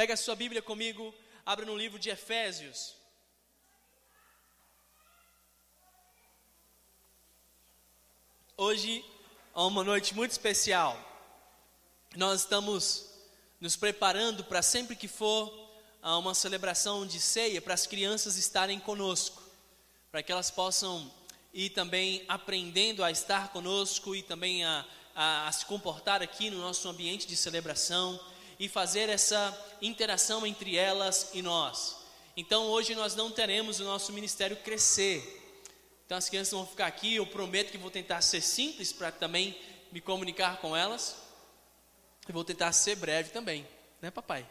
[0.00, 1.14] Pega a sua Bíblia comigo,
[1.44, 2.94] abra no livro de Efésios.
[8.56, 9.04] Hoje
[9.54, 10.98] é uma noite muito especial.
[12.16, 13.10] Nós estamos
[13.60, 15.52] nos preparando para sempre que for
[16.02, 19.42] uma celebração de ceia, para as crianças estarem conosco,
[20.10, 21.12] para que elas possam
[21.52, 24.82] ir também aprendendo a estar conosco e também a,
[25.14, 28.18] a, a se comportar aqui no nosso ambiente de celebração
[28.60, 31.96] e fazer essa interação entre elas e nós.
[32.36, 35.38] Então hoje nós não teremos o nosso ministério crescer,
[36.04, 39.58] então as crianças vão ficar aqui, eu prometo que vou tentar ser simples para também
[39.90, 41.16] me comunicar com elas.
[42.28, 43.66] E vou tentar ser breve também,
[44.00, 44.46] né, papai?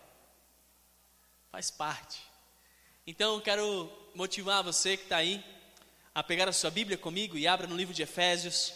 [1.52, 2.20] Faz parte.
[3.06, 5.44] Então eu quero motivar você que está aí
[6.16, 8.74] a pegar a sua Bíblia comigo e abra no livro de Efésios.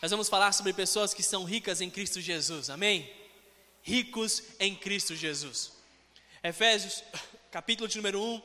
[0.00, 3.17] Nós vamos falar sobre pessoas que são ricas em Cristo Jesus, amém?
[3.88, 5.72] Ricos em Cristo Jesus.
[6.44, 7.02] Efésios,
[7.50, 8.42] capítulo de número 1,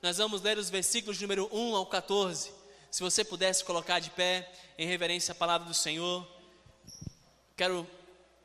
[0.00, 2.52] nós vamos ler os versículos de número 1 ao 14.
[2.88, 6.24] Se você pudesse colocar de pé em reverência à palavra do Senhor,
[7.56, 7.84] quero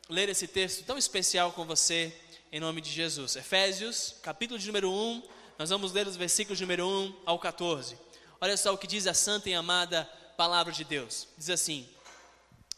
[0.10, 2.12] ler esse texto tão especial com você
[2.52, 3.36] em nome de Jesus.
[3.36, 5.22] Efésios, capítulo de número 1,
[5.60, 7.96] nós vamos ler os versículos de número 1 ao 14.
[8.42, 11.28] Olha só o que diz a santa e amada palavra de Deus.
[11.38, 11.88] Diz assim: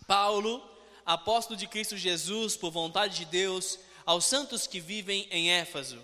[0.05, 0.61] Paulo,
[1.05, 5.99] apóstolo de Cristo Jesus, por vontade de Deus, aos santos que vivem em Éfaso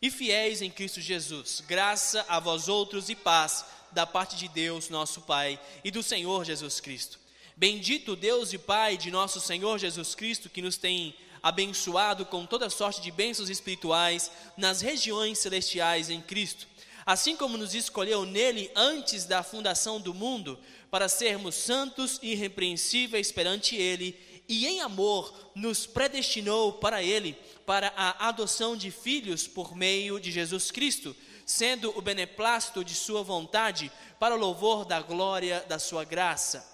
[0.00, 4.88] e fiéis em Cristo Jesus, graça a vós outros e paz da parte de Deus,
[4.88, 7.20] nosso Pai, e do Senhor Jesus Cristo.
[7.56, 12.70] Bendito Deus e Pai de nosso Senhor Jesus Cristo, que nos tem abençoado com toda
[12.70, 16.66] sorte de bênçãos espirituais nas regiões celestiais em Cristo,
[17.04, 20.58] assim como nos escolheu nele antes da fundação do mundo,
[20.90, 24.18] para sermos santos e irrepreensíveis perante ele,
[24.52, 27.36] e em amor nos predestinou para ele,
[27.66, 31.14] para a adoção de filhos por meio de Jesus Cristo
[31.46, 36.66] sendo o beneplácito de Sua vontade, para o louvor da glória da Sua graça,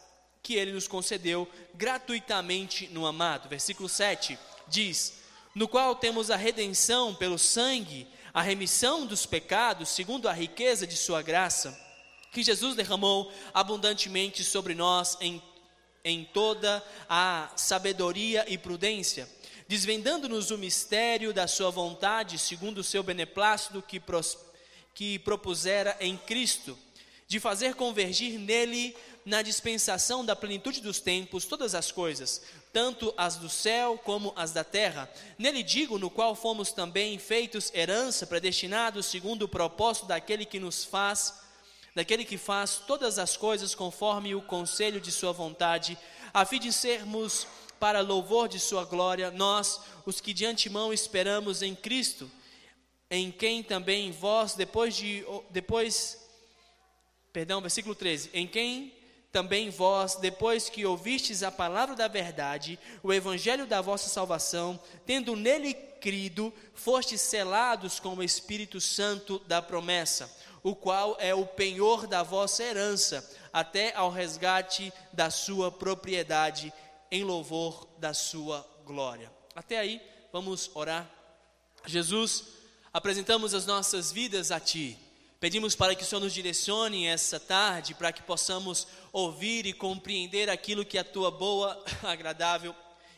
[0.43, 3.49] que Ele nos concedeu gratuitamente no amado.
[3.49, 4.39] Versículo 7
[4.69, 5.15] diz:
[5.55, 10.97] No qual temos a redenção pelo sangue, a remissão dos pecados, segundo a riqueza de
[10.97, 11.79] Sua graça,
[12.33, 15.43] que Jesus derramou abundantemente sobre nós em,
[16.05, 19.29] em toda a sabedoria e prudência
[19.67, 24.49] desvendando-nos o mistério da sua vontade, segundo o seu beneplácito que prosperou
[24.99, 26.77] que propusera em Cristo,
[27.29, 32.43] de fazer convergir nele, na dispensação da plenitude dos tempos, todas as coisas,
[32.73, 35.09] tanto as do céu como as da terra.
[35.39, 40.85] Nele digo, no qual fomos também feitos herança, predestinados segundo o propósito daquele que nos
[40.85, 41.35] faz,
[41.99, 45.99] daquele que faz todas as coisas conforme o conselho de Sua vontade,
[46.33, 47.45] a fim de sermos
[47.81, 52.31] para louvor de Sua glória, nós, os que de antemão esperamos em Cristo
[53.11, 56.25] em quem também vós, depois de, depois,
[57.33, 58.95] perdão, versículo 13, em quem
[59.33, 65.35] também vós, depois que ouvistes a palavra da verdade, o evangelho da vossa salvação, tendo
[65.35, 70.31] nele crido, fostes selados com o Espírito Santo da promessa,
[70.63, 76.73] o qual é o penhor da vossa herança, até ao resgate da sua propriedade,
[77.11, 79.33] em louvor da sua glória.
[79.55, 80.01] Até aí,
[80.33, 81.09] vamos orar.
[81.87, 82.45] Jesus,
[82.93, 84.99] apresentamos as nossas vidas a Ti.
[85.41, 90.51] Pedimos para que o Senhor nos direcione essa tarde, para que possamos ouvir e compreender
[90.51, 92.75] aquilo que é a Tua boa, agradável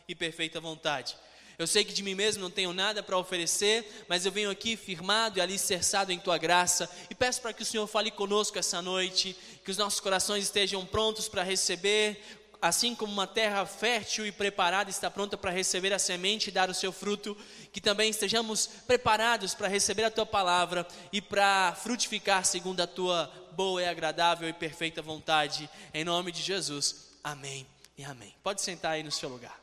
[0.07, 1.17] e perfeita vontade.
[1.61, 4.75] Eu sei que de mim mesmo não tenho nada para oferecer, mas eu venho aqui
[4.75, 8.81] firmado e alicerçado em Tua graça e peço para que o Senhor fale conosco essa
[8.81, 12.19] noite, que os nossos corações estejam prontos para receber
[12.59, 16.67] assim como uma terra fértil e preparada está pronta para receber a semente e dar
[16.67, 17.37] o seu fruto,
[17.71, 23.31] que também estejamos preparados para receber a tua palavra e para frutificar segundo a tua
[23.51, 25.69] boa e agradável e perfeita vontade.
[25.93, 27.11] Em nome de Jesus.
[27.23, 28.33] Amém e amém.
[28.41, 29.60] Pode sentar aí no seu lugar.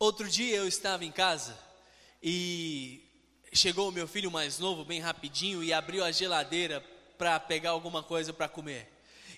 [0.00, 1.58] Outro dia eu estava em casa
[2.22, 3.04] e
[3.52, 6.80] chegou o meu filho mais novo, bem rapidinho, e abriu a geladeira
[7.18, 8.88] para pegar alguma coisa para comer.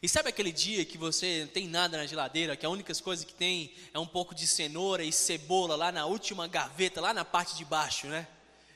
[0.03, 3.25] E sabe aquele dia que você não tem nada na geladeira, que a única coisa
[3.25, 7.25] que tem é um pouco de cenoura e cebola lá na última gaveta, lá na
[7.25, 8.29] parte de baixo, né?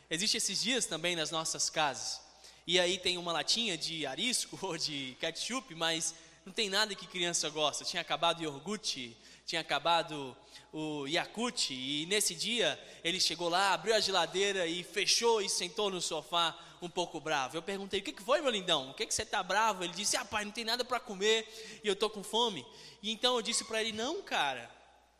[0.08, 2.18] Existem esses dias também nas nossas casas.
[2.66, 6.14] E aí tem uma latinha de arisco ou de ketchup, mas
[6.46, 7.84] não tem nada que criança gosta.
[7.84, 9.14] Tinha acabado iogurte,
[9.44, 10.34] tinha acabado
[10.76, 15.88] o Yakut, e nesse dia ele chegou lá, abriu a geladeira e fechou e sentou
[15.88, 17.56] no sofá um pouco bravo.
[17.56, 18.90] Eu perguntei: o que, que foi, meu lindão?
[18.90, 19.84] O que, que você está bravo?
[19.84, 22.66] Ele disse: ah, pai, não tem nada para comer e eu estou com fome.
[23.00, 24.68] E então eu disse para ele: não, cara,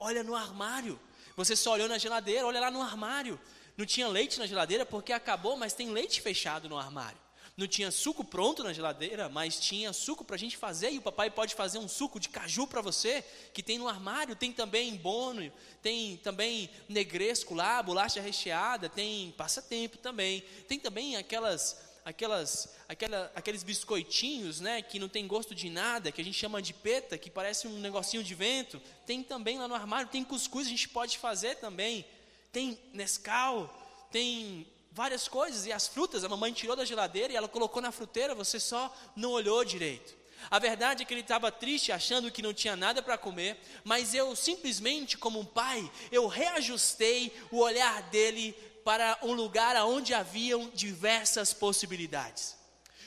[0.01, 0.99] olha no armário.
[1.37, 3.41] Você só olhou na geladeira, olha lá no armário.
[3.77, 7.19] Não tinha leite na geladeira porque acabou, mas tem leite fechado no armário.
[7.57, 10.91] Não tinha suco pronto na geladeira, mas tinha suco para a gente fazer.
[10.91, 14.35] E o papai pode fazer um suco de caju para você, que tem no armário.
[14.35, 20.43] Tem também bono, tem também negresco lá, bolacha recheada, tem passatempo também.
[20.67, 26.21] Tem também aquelas aquelas, aquela, aqueles biscoitinhos, né, que não tem gosto de nada, que
[26.21, 28.81] a gente chama de peta, que parece um negocinho de vento.
[29.07, 32.05] Tem também lá no armário, tem cuscuz, a gente pode fazer também.
[32.53, 33.73] Tem Nescau,
[34.13, 37.91] tem várias coisas, e as frutas a mamãe tirou da geladeira e ela colocou na
[37.91, 40.15] fruteira, você só não olhou direito.
[40.49, 44.15] A verdade é que ele estava triste, achando que não tinha nada para comer, mas
[44.15, 48.53] eu simplesmente, como um pai, eu reajustei o olhar dele
[48.85, 52.55] para um lugar onde haviam diversas possibilidades.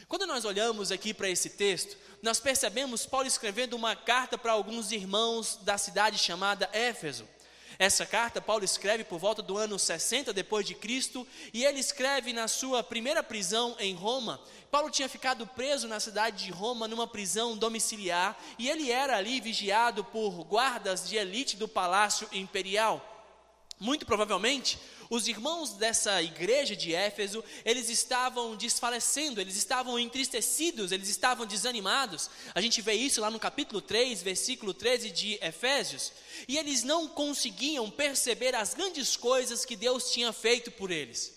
[0.10, 4.92] Quando nós olhamos aqui para esse texto, nós percebemos Paulo escrevendo uma carta para alguns
[4.92, 7.28] irmãos da cidade chamada Éfeso.
[7.80, 12.34] Essa carta Paulo escreve por volta do ano 60 depois de Cristo, e ele escreve
[12.34, 14.42] na sua primeira prisão em Roma.
[14.72, 19.40] Paulo tinha ficado preso na cidade de Roma numa prisão domiciliar, e ele era ali
[19.40, 23.14] vigiado por guardas de elite do palácio imperial.
[23.80, 31.10] Muito provavelmente, os irmãos dessa igreja de Éfeso, eles estavam desfalecendo, eles estavam entristecidos, eles
[31.10, 32.30] estavam desanimados.
[32.54, 36.12] A gente vê isso lá no capítulo 3, versículo 13 de Efésios.
[36.48, 41.37] E eles não conseguiam perceber as grandes coisas que Deus tinha feito por eles.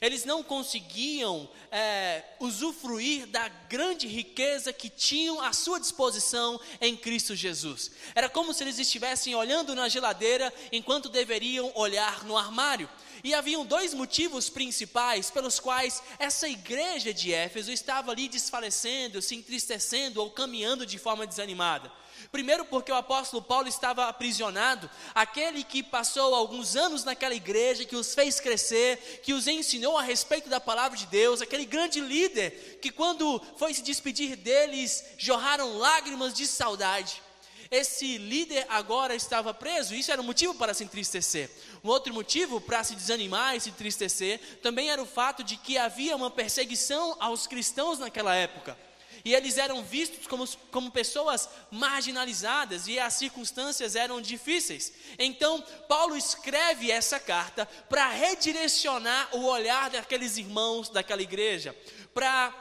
[0.00, 7.34] Eles não conseguiam é, usufruir da grande riqueza que tinham à sua disposição em Cristo
[7.34, 7.90] Jesus.
[8.14, 12.88] Era como se eles estivessem olhando na geladeira enquanto deveriam olhar no armário.
[13.24, 19.34] E haviam dois motivos principais pelos quais essa igreja de Éfeso estava ali desfalecendo, se
[19.34, 21.90] entristecendo ou caminhando de forma desanimada.
[22.32, 27.96] Primeiro, porque o apóstolo Paulo estava aprisionado, aquele que passou alguns anos naquela igreja, que
[27.96, 32.78] os fez crescer, que os ensinou a respeito da palavra de Deus, aquele grande líder
[32.80, 37.22] que, quando foi se despedir deles, jorraram lágrimas de saudade.
[37.70, 41.50] Esse líder agora estava preso, isso era um motivo para se entristecer.
[41.82, 45.76] Um outro motivo para se desanimar e se entristecer também era o fato de que
[45.76, 48.85] havia uma perseguição aos cristãos naquela época
[49.26, 54.92] e eles eram vistos como, como pessoas marginalizadas e as circunstâncias eram difíceis.
[55.18, 61.76] Então, Paulo escreve essa carta para redirecionar o olhar daqueles irmãos daquela igreja,
[62.14, 62.54] para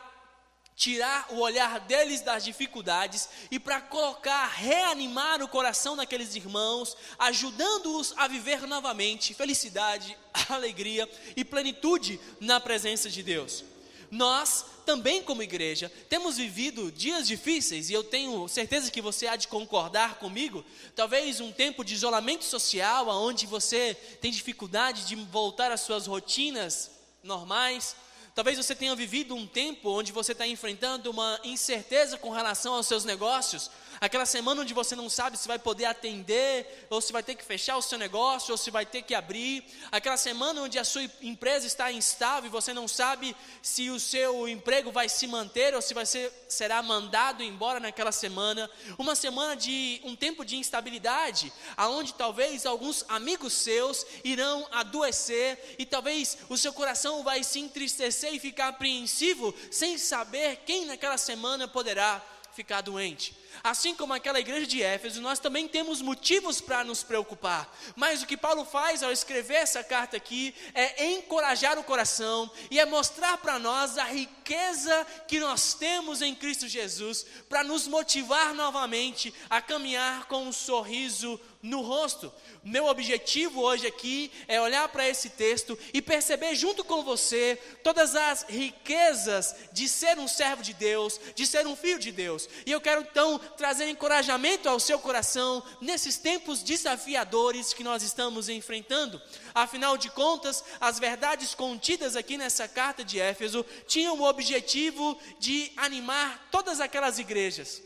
[0.75, 8.12] tirar o olhar deles das dificuldades e para colocar, reanimar o coração daqueles irmãos, ajudando-os
[8.17, 10.17] a viver novamente felicidade,
[10.50, 11.07] alegria
[11.38, 13.75] e plenitude na presença de Deus.
[14.15, 19.35] Nós também, como igreja, temos vivido dias difíceis, e eu tenho certeza que você há
[19.35, 20.63] de concordar comigo.
[20.95, 26.91] Talvez um tempo de isolamento social, onde você tem dificuldade de voltar às suas rotinas
[27.21, 27.94] normais.
[28.33, 32.88] Talvez você tenha vivido um tempo onde você está enfrentando uma incerteza com relação aos
[32.88, 33.69] seus negócios,
[34.00, 37.44] aquela semana onde você não sabe se vai poder atender, ou se vai ter que
[37.44, 41.03] fechar o seu negócio, ou se vai ter que abrir, aquela semana onde a sua
[41.21, 45.81] empresa está instável e você não sabe se o seu emprego vai se manter ou
[45.81, 51.51] se vai ser, será mandado embora naquela semana, uma semana de um tempo de instabilidade,
[51.75, 58.34] aonde talvez alguns amigos seus irão adoecer e talvez o seu coração vai se entristecer
[58.34, 62.22] e ficar apreensivo sem saber quem naquela semana poderá
[62.53, 63.44] ficar doente.
[63.63, 67.74] Assim como aquela igreja de Éfeso, nós também temos motivos para nos preocupar.
[67.95, 72.79] Mas o que Paulo faz ao escrever essa carta aqui é encorajar o coração e
[72.79, 78.53] é mostrar para nós a riqueza que nós temos em Cristo Jesus para nos motivar
[78.53, 82.31] novamente a caminhar com um sorriso no rosto.
[82.63, 88.15] Meu objetivo hoje aqui é olhar para esse texto e perceber junto com você todas
[88.15, 92.48] as riquezas de ser um servo de Deus, de ser um filho de Deus.
[92.65, 98.48] E eu quero então trazer encorajamento ao seu coração nesses tempos desafiadores que nós estamos
[98.48, 99.22] enfrentando.
[99.53, 105.72] Afinal de contas, as verdades contidas aqui nessa carta de Éfeso tinham o objetivo de
[105.77, 107.85] animar todas aquelas igrejas.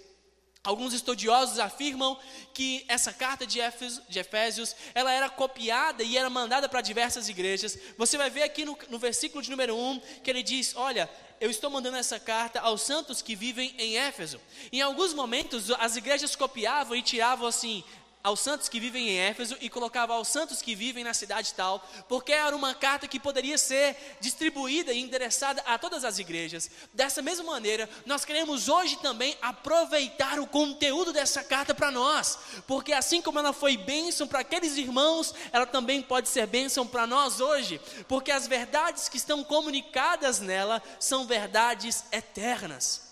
[0.62, 2.20] Alguns estudiosos afirmam
[2.54, 7.80] que essa carta de Efésios, ela era copiada e era mandada para diversas igrejas.
[7.98, 11.50] Você vai ver aqui no, no versículo de número 1 que ele diz: Olha, eu
[11.50, 14.42] estou mandando essa carta aos santos que vivem em Éfeso.
[14.74, 17.82] Em alguns momentos, as igrejas copiavam e tiravam assim:
[18.22, 21.88] aos santos que vivem em Éfeso e colocava aos santos que vivem na cidade tal,
[22.08, 26.70] porque era uma carta que poderia ser distribuída e endereçada a todas as igrejas.
[26.94, 32.92] Dessa mesma maneira, nós queremos hoje também aproveitar o conteúdo dessa carta para nós, porque
[32.92, 37.40] assim como ela foi bênção para aqueles irmãos, ela também pode ser bênção para nós
[37.40, 43.10] hoje, porque as verdades que estão comunicadas nela são verdades eternas.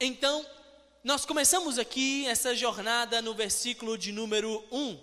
[0.00, 0.44] Então,
[1.04, 4.98] nós começamos aqui essa jornada no versículo de número 1.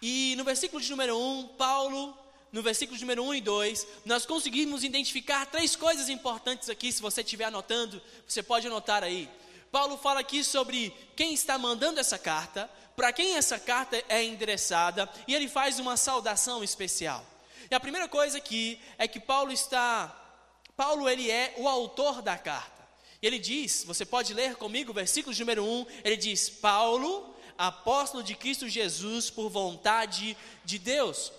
[0.00, 2.16] E no versículo de número 1, Paulo,
[2.50, 6.90] no versículo de número 1 e 2, nós conseguimos identificar três coisas importantes aqui.
[6.90, 9.28] Se você estiver anotando, você pode anotar aí.
[9.70, 15.06] Paulo fala aqui sobre quem está mandando essa carta, para quem essa carta é endereçada,
[15.28, 17.22] e ele faz uma saudação especial.
[17.70, 20.08] E a primeira coisa aqui é que Paulo está,
[20.74, 22.75] Paulo ele é o autor da carta.
[23.22, 28.22] E ele diz, você pode ler comigo o versículo número 1, ele diz: Paulo, apóstolo
[28.22, 31.32] de Cristo Jesus por vontade de Deus.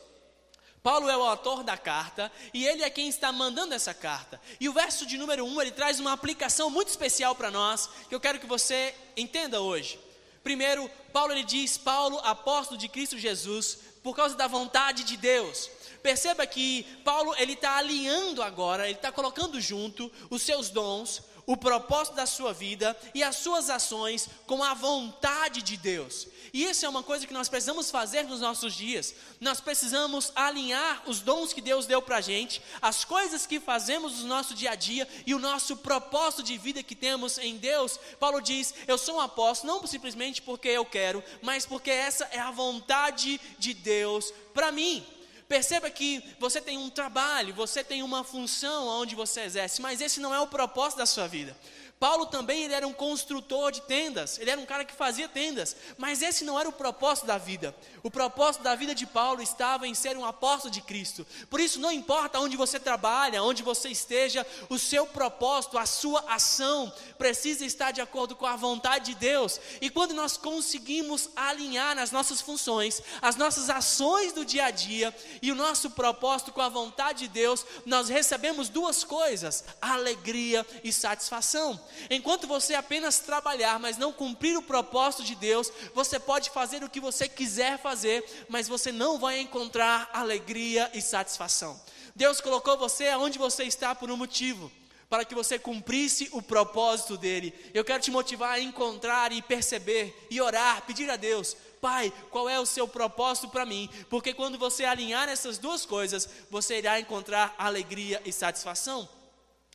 [0.81, 4.39] Paulo é o autor da carta e ele é quem está mandando essa carta.
[4.59, 8.15] E o verso de número 1 ele traz uma aplicação muito especial para nós que
[8.15, 9.99] eu quero que você entenda hoje.
[10.43, 15.69] Primeiro, Paulo ele diz: Paulo, apóstolo de Cristo Jesus, por causa da vontade de Deus.
[16.01, 21.55] Perceba que Paulo ele está alinhando agora, ele está colocando junto os seus dons, o
[21.55, 26.27] propósito da sua vida e as suas ações com a vontade de Deus.
[26.53, 29.15] E isso é uma coisa que nós precisamos fazer nos nossos dias.
[29.39, 34.19] Nós precisamos alinhar os dons que Deus deu para a gente, as coisas que fazemos
[34.19, 37.97] no nosso dia a dia e o nosso propósito de vida que temos em Deus.
[38.19, 42.39] Paulo diz: Eu sou um apóstolo, não simplesmente porque eu quero, mas porque essa é
[42.39, 45.05] a vontade de Deus para mim.
[45.47, 50.19] Perceba que você tem um trabalho, você tem uma função onde você exerce, mas esse
[50.19, 51.55] não é o propósito da sua vida.
[51.99, 55.75] Paulo também ele era um construtor de tendas, ele era um cara que fazia tendas,
[55.97, 57.75] mas esse não era o propósito da vida.
[58.03, 61.25] O propósito da vida de Paulo estava em ser um apóstolo de Cristo.
[61.49, 66.23] Por isso, não importa onde você trabalha, onde você esteja, o seu propósito, a sua
[66.27, 69.59] ação precisa estar de acordo com a vontade de Deus.
[69.81, 75.13] E quando nós conseguimos alinhar nas nossas funções, as nossas ações do dia a dia
[75.41, 80.93] e o nosso propósito com a vontade de Deus, nós recebemos duas coisas: alegria e
[80.93, 81.86] satisfação.
[82.09, 86.89] Enquanto você apenas trabalhar, mas não cumprir o propósito de Deus, você pode fazer o
[86.89, 91.79] que você quiser fazer, mas você não vai encontrar alegria e satisfação.
[92.15, 94.71] Deus colocou você aonde você está por um motivo
[95.09, 97.53] para que você cumprisse o propósito dele.
[97.73, 102.49] Eu quero te motivar a encontrar e perceber e orar, pedir a Deus, Pai, qual
[102.49, 103.89] é o seu propósito para mim?
[104.09, 109.07] Porque quando você alinhar essas duas coisas, você irá encontrar alegria e satisfação.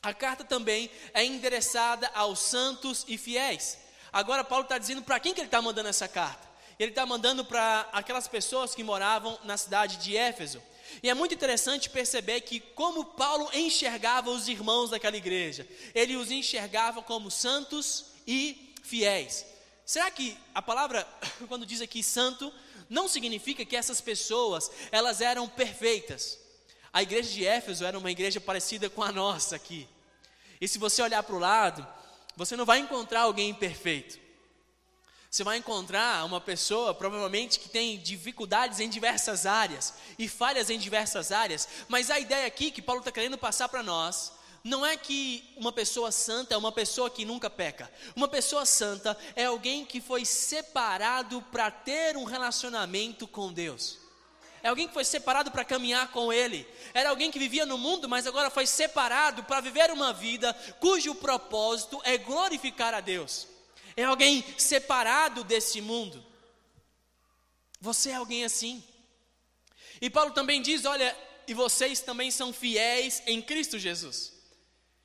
[0.03, 3.79] A carta também é endereçada aos santos e fiéis.
[4.13, 6.51] Agora, Paulo está dizendo para quem que ele está mandando essa carta.
[6.79, 10.61] Ele está mandando para aquelas pessoas que moravam na cidade de Éfeso.
[11.03, 16.33] E é muito interessante perceber que, como Paulo enxergava os irmãos daquela igreja, ele os
[16.33, 19.47] enxergava como santos e fiéis.
[19.87, 21.07] Será que a palavra,
[21.49, 22.53] quando diz aqui santo,
[22.91, 26.39] não significa que essas pessoas elas eram perfeitas?
[26.93, 29.89] A igreja de Éfeso era uma igreja parecida com a nossa aqui.
[30.63, 31.85] E se você olhar para o lado,
[32.37, 34.17] você não vai encontrar alguém perfeito.
[35.29, 40.79] Você vai encontrar uma pessoa, provavelmente, que tem dificuldades em diversas áreas e falhas em
[40.79, 44.97] diversas áreas, mas a ideia aqui que Paulo está querendo passar para nós não é
[44.97, 47.91] que uma pessoa santa é uma pessoa que nunca peca.
[48.15, 54.02] Uma pessoa santa é alguém que foi separado para ter um relacionamento com Deus
[54.63, 56.67] é alguém que foi separado para caminhar com Ele.
[56.95, 61.15] Era alguém que vivia no mundo, mas agora foi separado para viver uma vida cujo
[61.17, 63.49] propósito é glorificar a Deus.
[63.97, 66.25] É alguém separado desse mundo.
[67.81, 68.83] Você é alguém assim.
[70.01, 71.17] E Paulo também diz: olha,
[71.47, 74.33] e vocês também são fiéis em Cristo Jesus.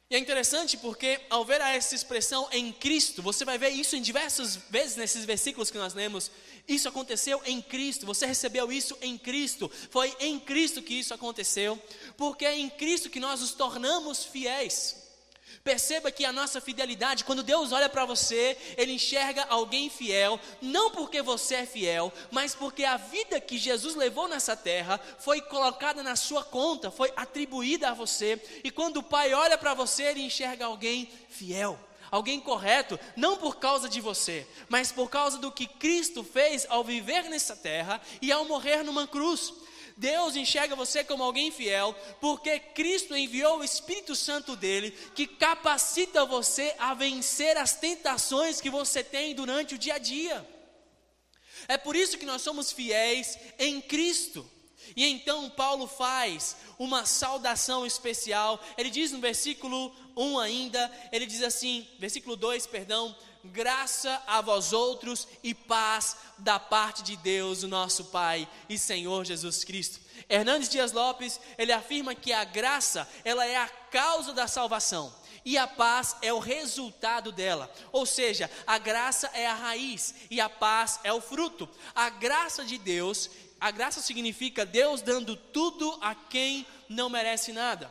[0.09, 4.01] E é interessante porque, ao ver essa expressão em Cristo, você vai ver isso em
[4.01, 6.31] diversas vezes nesses versículos que nós lemos.
[6.67, 11.81] Isso aconteceu em Cristo, você recebeu isso em Cristo, foi em Cristo que isso aconteceu,
[12.17, 15.07] porque é em Cristo que nós nos tornamos fiéis.
[15.63, 20.91] Perceba que a nossa fidelidade, quando Deus olha para você, Ele enxerga alguém fiel, não
[20.91, 26.03] porque você é fiel, mas porque a vida que Jesus levou nessa terra foi colocada
[26.03, 30.21] na sua conta, foi atribuída a você, e quando o Pai olha para você, Ele
[30.21, 31.79] enxerga alguém fiel
[32.11, 36.83] alguém correto, não por causa de você, mas por causa do que Cristo fez ao
[36.83, 39.53] viver nessa terra e ao morrer numa cruz.
[39.97, 46.23] Deus enxerga você como alguém fiel, porque Cristo enviou o Espírito Santo dele, que capacita
[46.23, 50.47] você a vencer as tentações que você tem durante o dia a dia.
[51.67, 54.47] É por isso que nós somos fiéis em Cristo.
[54.95, 58.63] E então Paulo faz uma saudação especial.
[58.77, 64.73] Ele diz no versículo 1 ainda, ele diz assim, versículo 2, perdão, graça a vós
[64.73, 69.99] outros e paz da parte de Deus, o nosso Pai e Senhor Jesus Cristo.
[70.27, 75.13] Hernandes Dias Lopes, ele afirma que a graça, ela é a causa da salvação
[75.47, 77.71] e a paz é o resultado dela.
[77.93, 81.69] Ou seja, a graça é a raiz e a paz é o fruto.
[81.95, 87.89] A graça de Deus, a graça significa Deus dando tudo a quem não merece nada.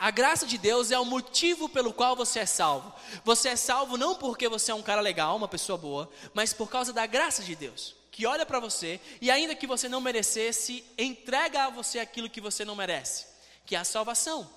[0.00, 2.90] A graça de Deus é o motivo pelo qual você é salvo.
[3.22, 6.70] Você é salvo não porque você é um cara legal, uma pessoa boa, mas por
[6.70, 10.82] causa da graça de Deus, que olha para você e, ainda que você não merecesse,
[10.96, 13.26] entrega a você aquilo que você não merece,
[13.66, 14.48] que é a salvação.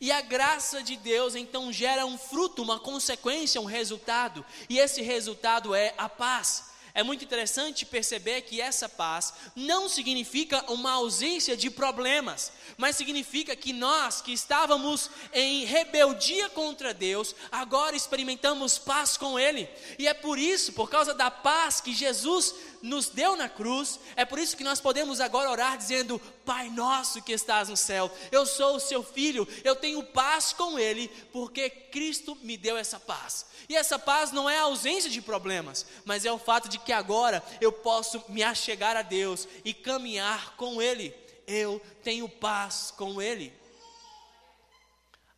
[0.00, 5.02] E a graça de Deus então gera um fruto, uma consequência, um resultado, e esse
[5.02, 6.71] resultado é a paz.
[6.94, 13.56] É muito interessante perceber que essa paz não significa uma ausência de problemas, mas significa
[13.56, 19.68] que nós que estávamos em rebeldia contra Deus, agora experimentamos paz com Ele.
[19.98, 24.24] E é por isso, por causa da paz que Jesus nos deu na cruz, é
[24.24, 28.44] por isso que nós podemos agora orar dizendo: Pai nosso que estás no céu, eu
[28.44, 33.46] sou o seu filho, eu tenho paz com Ele, porque Cristo me deu essa paz.
[33.68, 36.92] E essa paz não é a ausência de problemas, mas é o fato de que
[36.92, 41.14] agora eu posso me achegar a Deus e caminhar com Ele.
[41.46, 43.52] Eu tenho paz com Ele.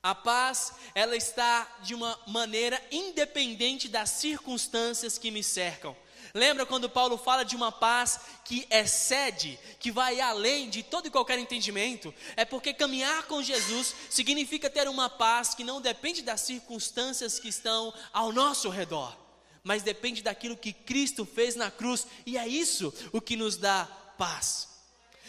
[0.02, 5.96] A paz, ela está de uma maneira independente das circunstâncias que me cercam.
[6.36, 11.10] Lembra quando Paulo fala de uma paz que excede, que vai além de todo e
[11.10, 12.12] qualquer entendimento?
[12.36, 17.48] É porque caminhar com Jesus significa ter uma paz que não depende das circunstâncias que
[17.48, 19.16] estão ao nosso redor,
[19.62, 23.86] mas depende daquilo que Cristo fez na cruz, e é isso o que nos dá
[24.18, 24.68] paz.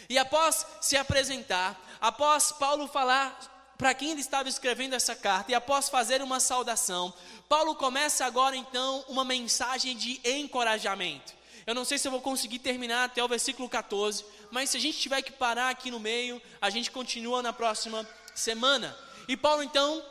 [0.08, 5.54] E após se apresentar, após Paulo falar para quem ele estava escrevendo essa carta, e
[5.54, 7.12] após fazer uma saudação,
[7.48, 11.34] Paulo começa agora então uma mensagem de encorajamento.
[11.66, 14.80] Eu não sei se eu vou conseguir terminar até o versículo 14, mas se a
[14.80, 18.96] gente tiver que parar aqui no meio, a gente continua na próxima semana.
[19.28, 20.02] E Paulo então,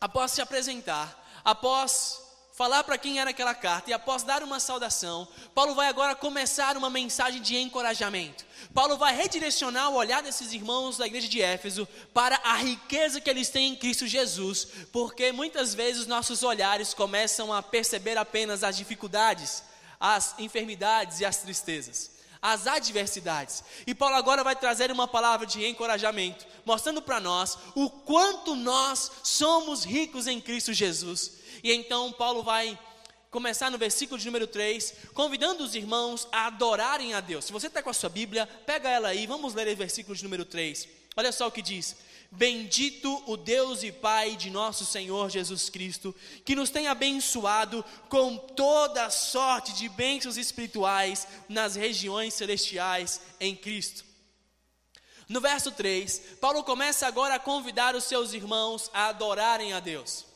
[0.00, 2.19] após se apresentar, após
[2.60, 6.76] falar para quem era aquela carta e após dar uma saudação, Paulo vai agora começar
[6.76, 8.44] uma mensagem de encorajamento.
[8.74, 13.30] Paulo vai redirecionar o olhar desses irmãos da igreja de Éfeso para a riqueza que
[13.30, 18.76] eles têm em Cristo Jesus, porque muitas vezes nossos olhares começam a perceber apenas as
[18.76, 19.62] dificuldades,
[19.98, 23.62] as enfermidades e as tristezas as adversidades.
[23.86, 29.10] E Paulo agora vai trazer uma palavra de encorajamento, mostrando para nós o quanto nós
[29.22, 31.39] somos ricos em Cristo Jesus.
[31.62, 32.78] E então Paulo vai
[33.30, 37.44] começar no versículo de número 3, convidando os irmãos a adorarem a Deus.
[37.44, 40.24] Se você está com a sua Bíblia, pega ela aí, vamos ler o versículo de
[40.24, 40.88] número 3.
[41.16, 41.96] Olha só o que diz:
[42.30, 48.36] Bendito o Deus e Pai de nosso Senhor Jesus Cristo, que nos tem abençoado com
[48.36, 54.04] toda sorte de bênçãos espirituais nas regiões celestiais em Cristo.
[55.28, 60.29] No verso 3, Paulo começa agora a convidar os seus irmãos a adorarem a Deus.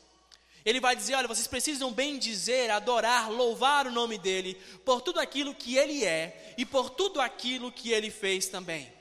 [0.64, 5.20] Ele vai dizer: olha, vocês precisam bem dizer, adorar, louvar o nome dele por tudo
[5.20, 8.92] aquilo que ele é e por tudo aquilo que ele fez também.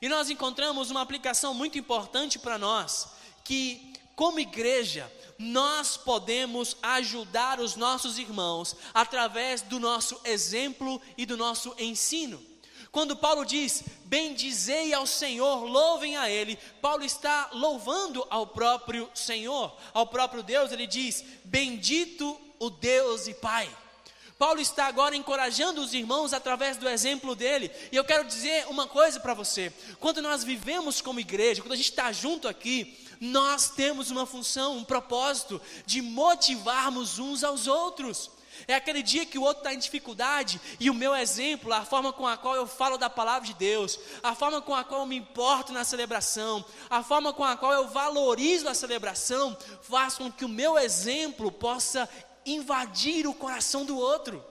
[0.00, 3.08] E nós encontramos uma aplicação muito importante para nós,
[3.44, 11.38] que como igreja, nós podemos ajudar os nossos irmãos através do nosso exemplo e do
[11.38, 12.49] nosso ensino.
[12.92, 19.76] Quando Paulo diz, bendizei ao Senhor, louvem a Ele, Paulo está louvando ao próprio Senhor,
[19.94, 23.70] ao próprio Deus, ele diz, bendito o Deus e Pai.
[24.36, 28.86] Paulo está agora encorajando os irmãos através do exemplo dele, e eu quero dizer uma
[28.86, 33.68] coisa para você: quando nós vivemos como igreja, quando a gente está junto aqui, nós
[33.68, 38.30] temos uma função, um propósito de motivarmos uns aos outros.
[38.66, 42.12] É aquele dia que o outro está em dificuldade e o meu exemplo, a forma
[42.12, 45.06] com a qual eu falo da palavra de Deus, a forma com a qual eu
[45.06, 50.30] me importo na celebração, a forma com a qual eu valorizo a celebração, faz com
[50.30, 52.08] que o meu exemplo possa
[52.44, 54.44] invadir o coração do outro.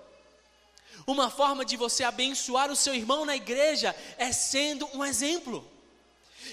[1.06, 5.68] Uma forma de você abençoar o seu irmão na igreja é sendo um exemplo.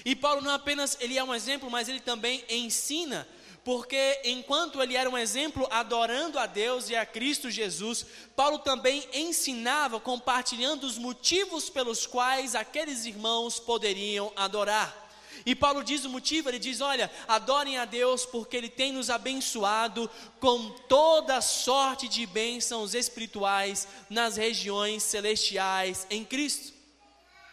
[0.03, 3.27] E Paulo não apenas ele é um exemplo, mas ele também ensina
[3.67, 9.05] porque enquanto ele era um exemplo adorando a Deus e a Cristo Jesus, Paulo também
[9.13, 14.95] ensinava, compartilhando os motivos pelos quais aqueles irmãos poderiam adorar.
[15.45, 19.09] E Paulo diz o motivo, ele diz: olha, adorem a Deus porque Ele tem nos
[19.09, 26.71] abençoado com toda sorte de bênçãos espirituais nas regiões celestiais em Cristo.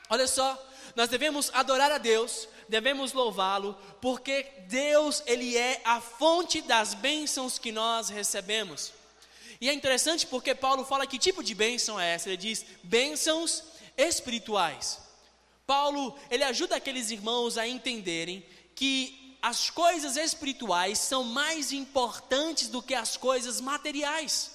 [0.09, 6.61] Olha só, nós devemos adorar a Deus, devemos louvá-lo, porque Deus, Ele é a fonte
[6.63, 8.93] das bênçãos que nós recebemos.
[9.61, 13.63] E é interessante porque Paulo fala que tipo de bênção é essa, ele diz bênçãos
[13.97, 15.01] espirituais.
[15.67, 22.83] Paulo, ele ajuda aqueles irmãos a entenderem que as coisas espirituais são mais importantes do
[22.83, 24.53] que as coisas materiais.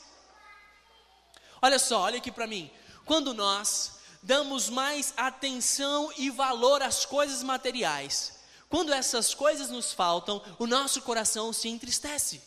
[1.62, 2.70] Olha só, olha aqui para mim.
[3.06, 10.42] Quando nós damos mais atenção e valor às coisas materiais, quando essas coisas nos faltam,
[10.60, 12.42] o nosso coração se entristece.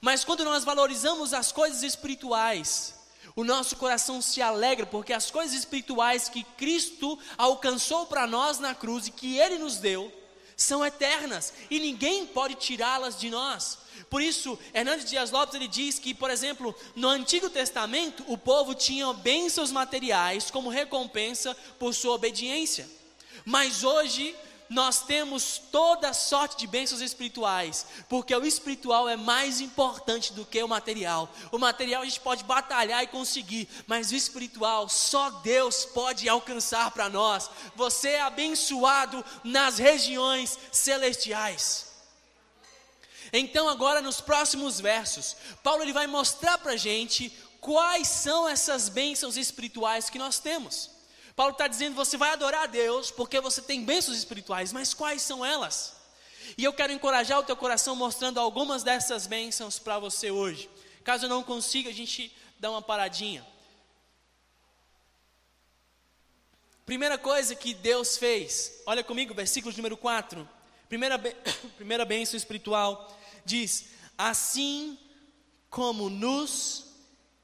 [0.00, 2.94] Mas quando nós valorizamos as coisas espirituais,
[3.34, 8.74] o nosso coração se alegra, porque as coisas espirituais que Cristo alcançou para nós na
[8.74, 10.12] cruz e que Ele nos deu,
[10.56, 13.78] são eternas e ninguém pode tirá-las de nós.
[14.08, 18.74] Por isso, Hernandes Dias Lopes ele diz que, por exemplo, no Antigo Testamento, o povo
[18.74, 22.88] tinha bênçãos materiais como recompensa por sua obediência.
[23.44, 24.34] Mas hoje
[24.70, 30.62] nós temos toda sorte de bênçãos espirituais, porque o espiritual é mais importante do que
[30.62, 31.28] o material.
[31.50, 36.92] O material a gente pode batalhar e conseguir, mas o espiritual só Deus pode alcançar
[36.92, 37.50] para nós.
[37.74, 41.89] Você é abençoado nas regiões celestiais.
[43.32, 48.88] Então, agora nos próximos versos, Paulo ele vai mostrar para a gente quais são essas
[48.88, 50.90] bênçãos espirituais que nós temos.
[51.36, 55.22] Paulo está dizendo: você vai adorar a Deus porque você tem bênçãos espirituais, mas quais
[55.22, 55.94] são elas?
[56.58, 60.68] E eu quero encorajar o teu coração mostrando algumas dessas bênçãos para você hoje.
[61.04, 63.46] Caso eu não consiga, a gente dá uma paradinha.
[66.84, 70.48] Primeira coisa que Deus fez, olha comigo, versículo número 4.
[70.88, 71.16] Primeira,
[71.78, 73.16] primeira bênção espiritual
[73.50, 73.86] diz:
[74.16, 74.98] Assim
[75.68, 76.86] como nos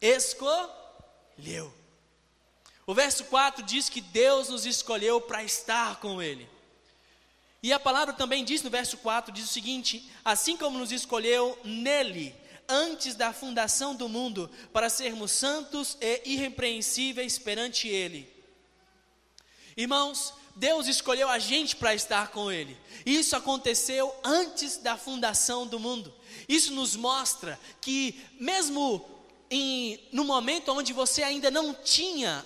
[0.00, 1.72] escolheu.
[2.86, 6.48] O verso 4 diz que Deus nos escolheu para estar com Ele.
[7.62, 11.58] E a palavra também diz no verso 4: diz o seguinte: Assim como nos escolheu
[11.64, 12.34] nele,
[12.68, 18.32] antes da fundação do mundo, para sermos santos e irrepreensíveis perante Ele.
[19.76, 22.76] Irmãos, Deus escolheu a gente para estar com Ele.
[23.04, 26.12] Isso aconteceu antes da fundação do mundo.
[26.48, 29.04] Isso nos mostra que, mesmo
[29.50, 32.44] em, no momento onde você ainda não tinha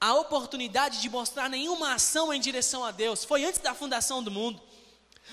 [0.00, 4.30] a oportunidade de mostrar nenhuma ação em direção a Deus foi antes da fundação do
[4.30, 4.60] mundo.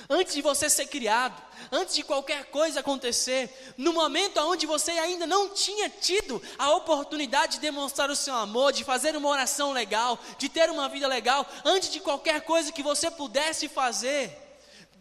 [0.10, 5.26] Antes de você ser criado, antes de qualquer coisa acontecer, no momento onde você ainda
[5.26, 10.20] não tinha tido a oportunidade de demonstrar o seu amor, de fazer uma oração legal,
[10.38, 14.38] de ter uma vida legal, antes de qualquer coisa que você pudesse fazer,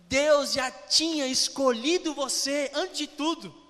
[0.09, 3.63] Deus já tinha escolhido você antes de tudo.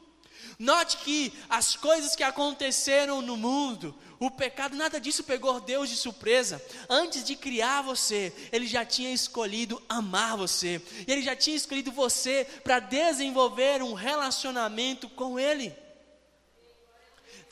[0.58, 3.94] Note que as coisas que aconteceram no mundo,
[4.26, 6.64] o pecado, nada disso pegou Deus de surpresa.
[6.88, 10.80] Antes de criar você, Ele já tinha escolhido amar você.
[11.08, 15.74] Ele já tinha escolhido você para desenvolver um relacionamento com Ele.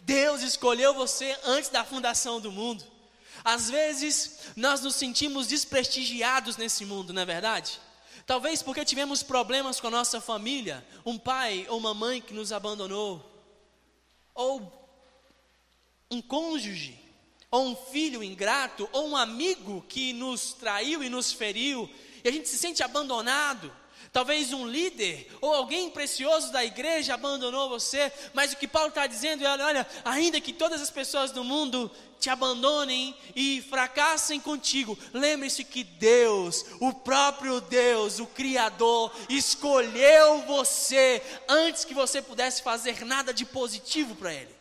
[0.03, 2.85] Deus escolheu você antes da fundação do mundo.
[3.43, 7.81] Às vezes, nós nos sentimos desprestigiados nesse mundo, não é verdade?
[8.25, 12.53] Talvez porque tivemos problemas com a nossa família, um pai ou uma mãe que nos
[12.53, 13.29] abandonou,
[14.33, 14.80] ou
[16.11, 16.99] um cônjuge,
[17.51, 21.89] ou um filho ingrato, ou um amigo que nos traiu e nos feriu,
[22.25, 23.73] e a gente se sente abandonado.
[24.13, 29.07] Talvez um líder ou alguém precioso da igreja abandonou você, mas o que Paulo está
[29.07, 34.99] dizendo é: olha, ainda que todas as pessoas do mundo te abandonem e fracassem contigo,
[35.15, 43.05] lembre-se que Deus, o próprio Deus, o Criador, escolheu você antes que você pudesse fazer
[43.05, 44.60] nada de positivo para Ele.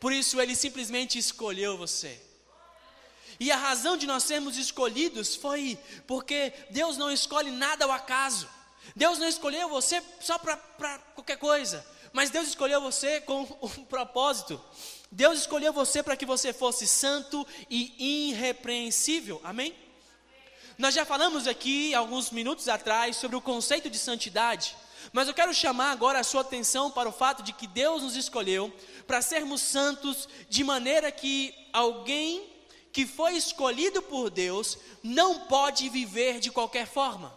[0.00, 2.20] Por isso ele simplesmente escolheu você.
[3.40, 8.48] E a razão de nós sermos escolhidos foi porque Deus não escolhe nada ao acaso.
[8.96, 10.56] Deus não escolheu você só para
[11.14, 14.60] qualquer coisa, mas Deus escolheu você com um propósito.
[15.10, 19.40] Deus escolheu você para que você fosse santo e irrepreensível.
[19.44, 19.74] Amém?
[20.76, 24.76] Nós já falamos aqui alguns minutos atrás sobre o conceito de santidade.
[25.12, 28.16] Mas eu quero chamar agora a sua atenção para o fato de que Deus nos
[28.16, 28.72] escolheu
[29.06, 32.46] para sermos santos, de maneira que alguém
[32.92, 37.36] que foi escolhido por Deus não pode viver de qualquer forma.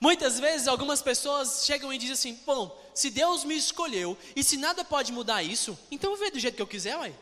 [0.00, 4.56] Muitas vezes algumas pessoas chegam e dizem assim: bom, se Deus me escolheu e se
[4.56, 7.12] nada pode mudar isso, então eu vou ver do jeito que eu quiser, ué.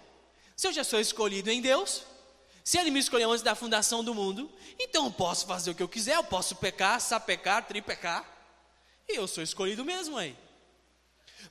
[0.54, 2.02] Se eu já sou escolhido em Deus,
[2.66, 5.84] Se ele me escolheu antes da fundação do mundo, então eu posso fazer o que
[5.84, 8.28] eu quiser, eu posso pecar, sapecar, tripecar.
[9.08, 10.36] E eu sou escolhido mesmo aí.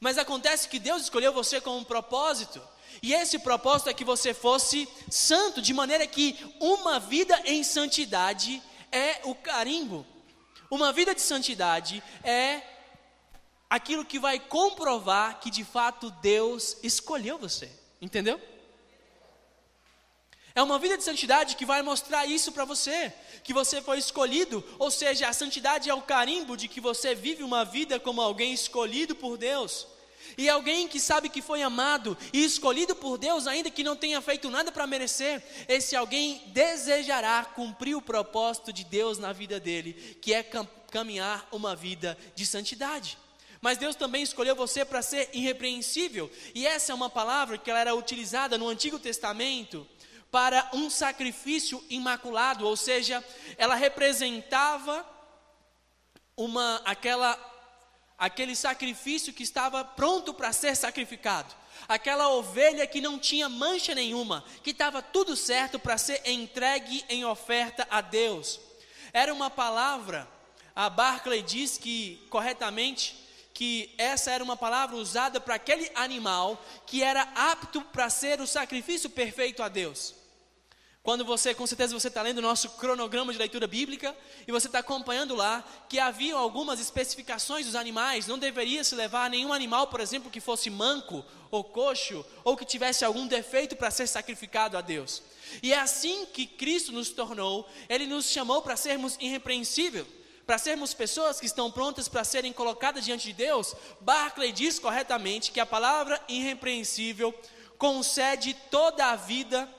[0.02, 2.62] Mas acontece que Deus escolheu você com um propósito.
[3.02, 8.62] E esse propósito é que você fosse santo, de maneira que uma vida em santidade
[8.92, 10.06] é o carimbo.
[10.70, 12.62] Uma vida de santidade é
[13.70, 17.72] aquilo que vai comprovar que de fato Deus escolheu você.
[18.02, 18.38] Entendeu?
[20.56, 23.12] É uma vida de santidade que vai mostrar isso para você,
[23.44, 27.44] que você foi escolhido, ou seja, a santidade é o carimbo de que você vive
[27.44, 29.86] uma vida como alguém escolhido por Deus.
[30.38, 34.22] E alguém que sabe que foi amado e escolhido por Deus, ainda que não tenha
[34.22, 40.18] feito nada para merecer, esse alguém desejará cumprir o propósito de Deus na vida dele,
[40.22, 40.42] que é
[40.90, 43.18] caminhar uma vida de santidade.
[43.60, 47.80] Mas Deus também escolheu você para ser irrepreensível, e essa é uma palavra que ela
[47.82, 49.86] era utilizada no Antigo Testamento
[50.36, 53.24] para um sacrifício imaculado, ou seja,
[53.58, 55.06] ela representava
[56.36, 57.40] uma aquela
[58.18, 61.56] aquele sacrifício que estava pronto para ser sacrificado.
[61.88, 67.24] Aquela ovelha que não tinha mancha nenhuma, que estava tudo certo para ser entregue em
[67.24, 68.60] oferta a Deus.
[69.14, 70.28] Era uma palavra,
[70.76, 73.16] a Barclay diz que corretamente
[73.54, 78.46] que essa era uma palavra usada para aquele animal que era apto para ser o
[78.46, 80.25] sacrifício perfeito a Deus.
[81.06, 84.66] Quando você, com certeza você está lendo o nosso cronograma de leitura bíblica e você
[84.66, 89.86] está acompanhando lá que havia algumas especificações dos animais, não deveria se levar nenhum animal,
[89.86, 94.80] por exemplo, que fosse manco ou coxo ou que tivesse algum defeito para ser sacrificado
[94.80, 95.22] a Deus.
[95.62, 100.08] E é assim que Cristo nos tornou, Ele nos chamou para sermos irrepreensíveis,
[100.44, 103.76] para sermos pessoas que estão prontas para serem colocadas diante de Deus.
[104.02, 107.32] Barclay diz corretamente que a palavra irrepreensível
[107.78, 109.70] concede toda a vida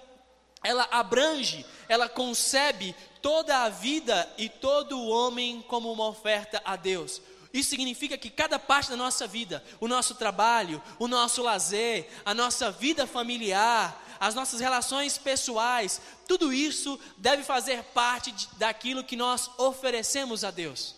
[0.66, 6.74] ela abrange, ela concebe toda a vida e todo o homem como uma oferta a
[6.74, 7.22] Deus.
[7.52, 12.34] Isso significa que cada parte da nossa vida, o nosso trabalho, o nosso lazer, a
[12.34, 19.14] nossa vida familiar, as nossas relações pessoais, tudo isso deve fazer parte de, daquilo que
[19.14, 20.96] nós oferecemos a Deus.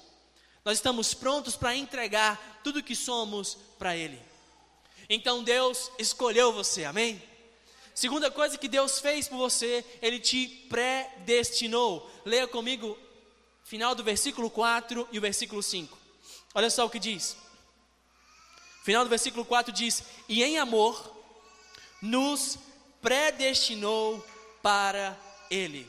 [0.64, 4.20] Nós estamos prontos para entregar tudo que somos para Ele.
[5.10, 7.22] Então Deus escolheu você, amém?
[7.98, 12.08] Segunda coisa que Deus fez por você, Ele te predestinou.
[12.24, 12.96] Leia comigo,
[13.64, 15.98] final do versículo 4 e o versículo 5.
[16.54, 17.36] Olha só o que diz.
[18.84, 21.12] Final do versículo 4 diz: E em amor
[22.00, 22.56] nos
[23.02, 24.24] predestinou
[24.62, 25.18] para
[25.50, 25.84] Ele.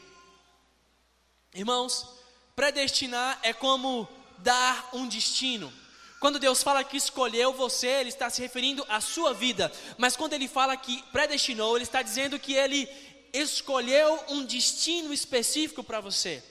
[1.54, 2.08] Irmãos,
[2.56, 5.72] predestinar é como dar um destino.
[6.20, 9.72] Quando Deus fala que escolheu você, Ele está se referindo à sua vida.
[9.98, 12.90] Mas quando Ele fala que predestinou, Ele está dizendo que Ele
[13.32, 16.44] escolheu um destino específico para você.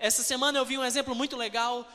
[0.00, 1.88] Essa semana eu vi um exemplo muito legal,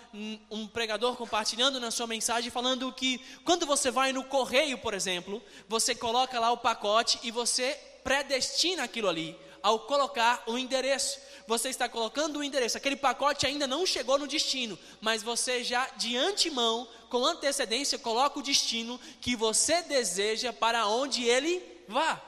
[0.51, 5.41] um pregador compartilhando na sua mensagem, falando que quando você vai no correio, por exemplo,
[5.69, 11.69] você coloca lá o pacote e você predestina aquilo ali, ao colocar o endereço você
[11.69, 12.77] está colocando o endereço.
[12.77, 18.39] Aquele pacote ainda não chegou no destino, mas você já de antemão, com antecedência, coloca
[18.39, 22.21] o destino que você deseja para onde ele vá.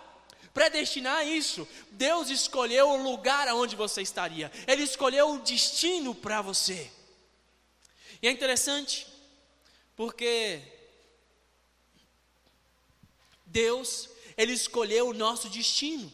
[0.54, 1.68] Predestinar isso.
[1.92, 4.52] Deus escolheu o lugar aonde você estaria.
[4.68, 6.90] Ele escolheu o destino para você.
[8.22, 9.06] E é interessante,
[9.96, 10.62] porque
[13.46, 16.12] Deus, Ele escolheu o nosso destino.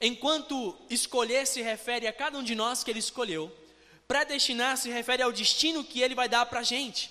[0.00, 3.54] Enquanto escolher se refere a cada um de nós que ele escolheu,
[4.06, 7.10] predestinar se refere ao destino que ele vai dar para a gente.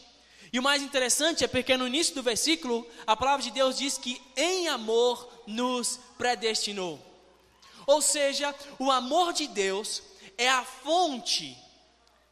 [0.54, 3.98] E o mais interessante é porque no início do versículo, a palavra de Deus diz
[3.98, 7.00] que em amor nos predestinou.
[7.86, 10.02] Ou seja, o amor de Deus
[10.38, 11.58] é a fonte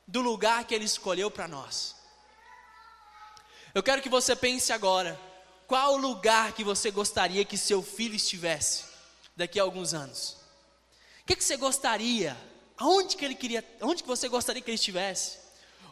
[0.08, 1.96] do lugar que ele escolheu para nós.
[3.74, 5.20] Eu quero que você pense agora,
[5.68, 8.86] qual o lugar que você gostaria que seu filho estivesse
[9.36, 10.42] daqui a alguns anos?
[11.23, 12.38] O que, que você gostaria?
[12.77, 13.63] Aonde que ele queria?
[13.81, 15.39] Onde que você gostaria que ele estivesse?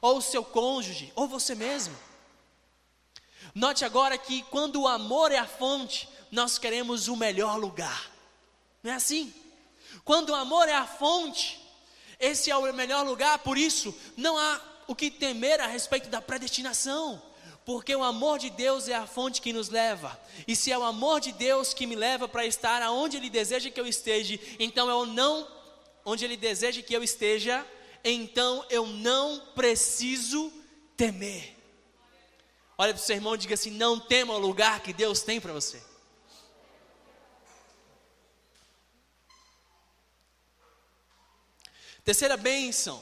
[0.01, 1.95] Ou o seu cônjuge, ou você mesmo?
[3.55, 8.11] Note agora que quando o amor é a fonte, nós queremos o melhor lugar.
[8.83, 9.33] Não é assim?
[10.03, 11.61] Quando o amor é a fonte,
[12.19, 16.21] esse é o melhor lugar, por isso não há o que temer a respeito da
[16.21, 17.21] predestinação
[17.65, 20.19] porque o amor de Deus é a fonte que nos leva.
[20.47, 23.69] E se é o amor de Deus que me leva para estar aonde Ele deseja
[23.69, 25.47] que eu esteja, então eu não,
[26.03, 27.65] onde Ele deseja que eu esteja,
[28.03, 30.51] então eu não preciso
[30.97, 31.55] temer.
[32.77, 35.39] Olha para o seu irmão e diga assim: não tema o lugar que Deus tem
[35.39, 35.81] para você.
[42.03, 43.01] Terceira bênção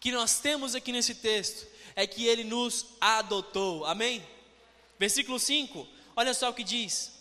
[0.00, 3.84] que nós temos aqui nesse texto é que ele nos adotou.
[3.84, 4.26] Amém?
[4.98, 7.12] Versículo 5, olha só o que diz.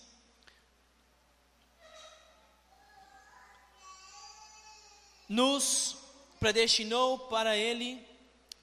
[5.28, 5.98] Nos
[6.40, 8.06] predestinou para ele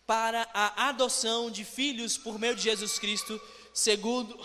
[0.07, 3.41] para a adoção de filhos por meio de Jesus Cristo,
[3.73, 4.39] segundo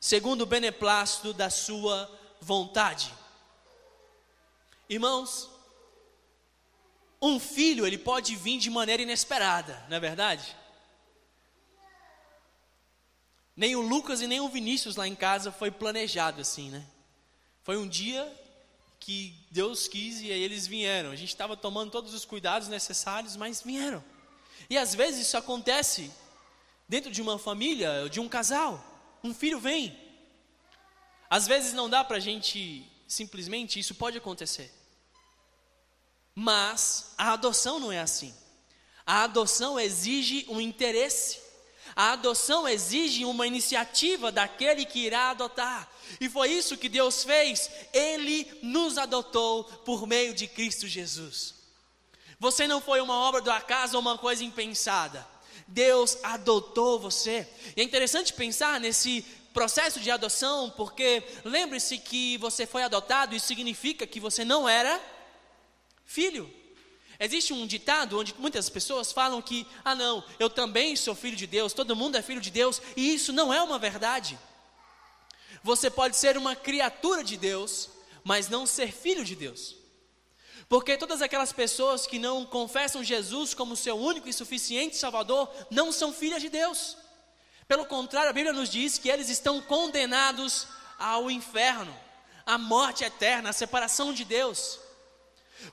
[0.00, 3.12] segundo o beneplácito da sua vontade.
[4.88, 5.48] Irmãos,
[7.20, 10.56] um filho, ele pode vir de maneira inesperada, não é verdade?
[13.54, 16.86] Nem o Lucas e nem o Vinícius lá em casa foi planejado assim, né?
[17.62, 18.26] Foi um dia
[18.98, 21.10] que Deus quis e aí eles vieram.
[21.10, 24.02] A gente estava tomando todos os cuidados necessários, mas vieram.
[24.68, 26.10] E às vezes isso acontece
[26.88, 28.82] dentro de uma família, de um casal.
[29.22, 29.98] Um filho vem.
[31.28, 34.72] Às vezes não dá para a gente simplesmente, isso pode acontecer.
[36.34, 38.34] Mas a adoção não é assim.
[39.04, 41.38] A adoção exige um interesse.
[41.96, 45.90] A adoção exige uma iniciativa daquele que irá adotar.
[46.20, 47.70] E foi isso que Deus fez.
[47.92, 51.54] Ele nos adotou por meio de Cristo Jesus.
[52.38, 55.26] Você não foi uma obra do acaso ou uma coisa impensada.
[55.66, 57.46] Deus adotou você.
[57.76, 63.46] E é interessante pensar nesse processo de adoção, porque lembre-se que você foi adotado, isso
[63.46, 65.00] significa que você não era
[66.10, 66.52] filho.
[67.20, 71.46] Existe um ditado onde muitas pessoas falam que, ah, não, eu também sou filho de
[71.46, 74.36] Deus, todo mundo é filho de Deus, e isso não é uma verdade.
[75.62, 77.90] Você pode ser uma criatura de Deus,
[78.24, 79.76] mas não ser filho de Deus.
[80.68, 85.92] Porque todas aquelas pessoas que não confessam Jesus como seu único e suficiente Salvador não
[85.92, 86.96] são filhas de Deus.
[87.68, 90.66] Pelo contrário, a Bíblia nos diz que eles estão condenados
[90.98, 91.96] ao inferno,
[92.44, 94.79] à morte eterna, à separação de Deus.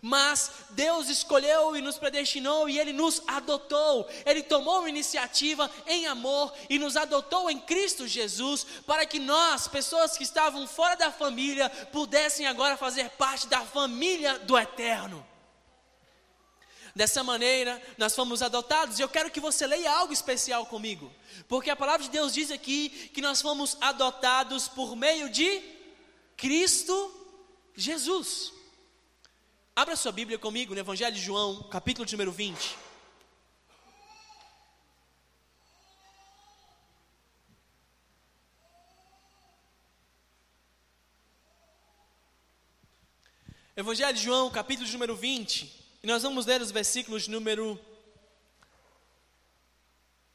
[0.02, 4.08] Mas Deus escolheu e nos predestinou e Ele nos adotou.
[4.26, 10.18] Ele tomou iniciativa em amor e nos adotou em Cristo Jesus para que nós, pessoas
[10.18, 15.26] que estavam fora da família, pudessem agora fazer parte da família do Eterno.
[16.98, 21.14] Dessa maneira, nós fomos adotados, e eu quero que você leia algo especial comigo,
[21.48, 25.62] porque a palavra de Deus diz aqui que nós fomos adotados por meio de
[26.36, 27.14] Cristo
[27.76, 28.57] Jesus.
[29.78, 32.76] Abra sua Bíblia comigo no Evangelho de João, capítulo de número 20.
[43.76, 45.72] Evangelho de João, capítulo de número 20.
[46.02, 47.80] E nós vamos ler os versículos número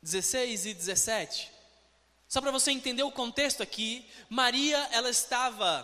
[0.03, 1.51] 16 e 17.
[2.29, 5.83] Só para você entender o contexto aqui, Maria, ela estava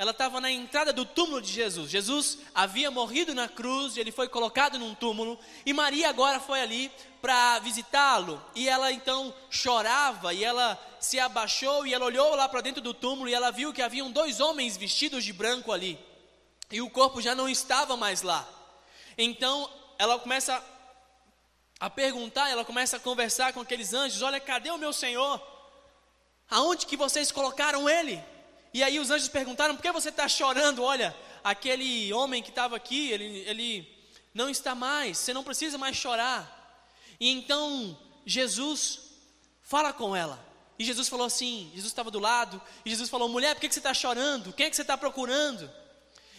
[0.00, 1.90] ela estava na entrada do túmulo de Jesus.
[1.90, 6.90] Jesus havia morrido na cruz, ele foi colocado num túmulo, e Maria agora foi ali
[7.20, 8.42] para visitá-lo.
[8.54, 12.94] E ela então chorava, e ela se abaixou, e ela olhou lá para dentro do
[12.94, 15.98] túmulo, e ela viu que haviam dois homens vestidos de branco ali.
[16.70, 18.48] E o corpo já não estava mais lá.
[19.18, 20.64] Então ela começa
[21.78, 25.46] a perguntar, ela começa a conversar com aqueles anjos: Olha, cadê o meu Senhor?
[26.48, 28.18] Aonde que vocês colocaram ele?
[28.72, 30.82] E aí os anjos perguntaram: Por que você está chorando?
[30.82, 34.00] Olha, aquele homem que estava aqui, ele, ele
[34.32, 36.58] não está mais, você não precisa mais chorar.
[37.18, 39.00] E então Jesus
[39.62, 40.38] fala com ela.
[40.78, 43.74] E Jesus falou assim: Jesus estava do lado, e Jesus falou: Mulher, por que, que
[43.74, 44.52] você está chorando?
[44.52, 45.70] Quem é que você está procurando?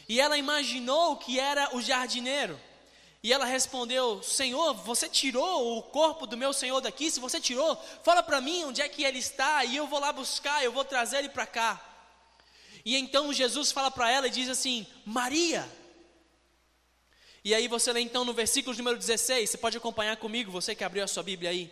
[0.07, 2.59] E ela imaginou que era o jardineiro.
[3.23, 7.11] E ela respondeu: Senhor, você tirou o corpo do meu senhor daqui?
[7.11, 10.11] Se você tirou, fala para mim onde é que ele está e eu vou lá
[10.11, 11.90] buscar, eu vou trazer ele para cá.
[12.83, 15.69] E então Jesus fala para ela e diz assim: Maria.
[17.43, 20.83] E aí você lê então no versículo número 16, você pode acompanhar comigo, você que
[20.83, 21.71] abriu a sua Bíblia aí.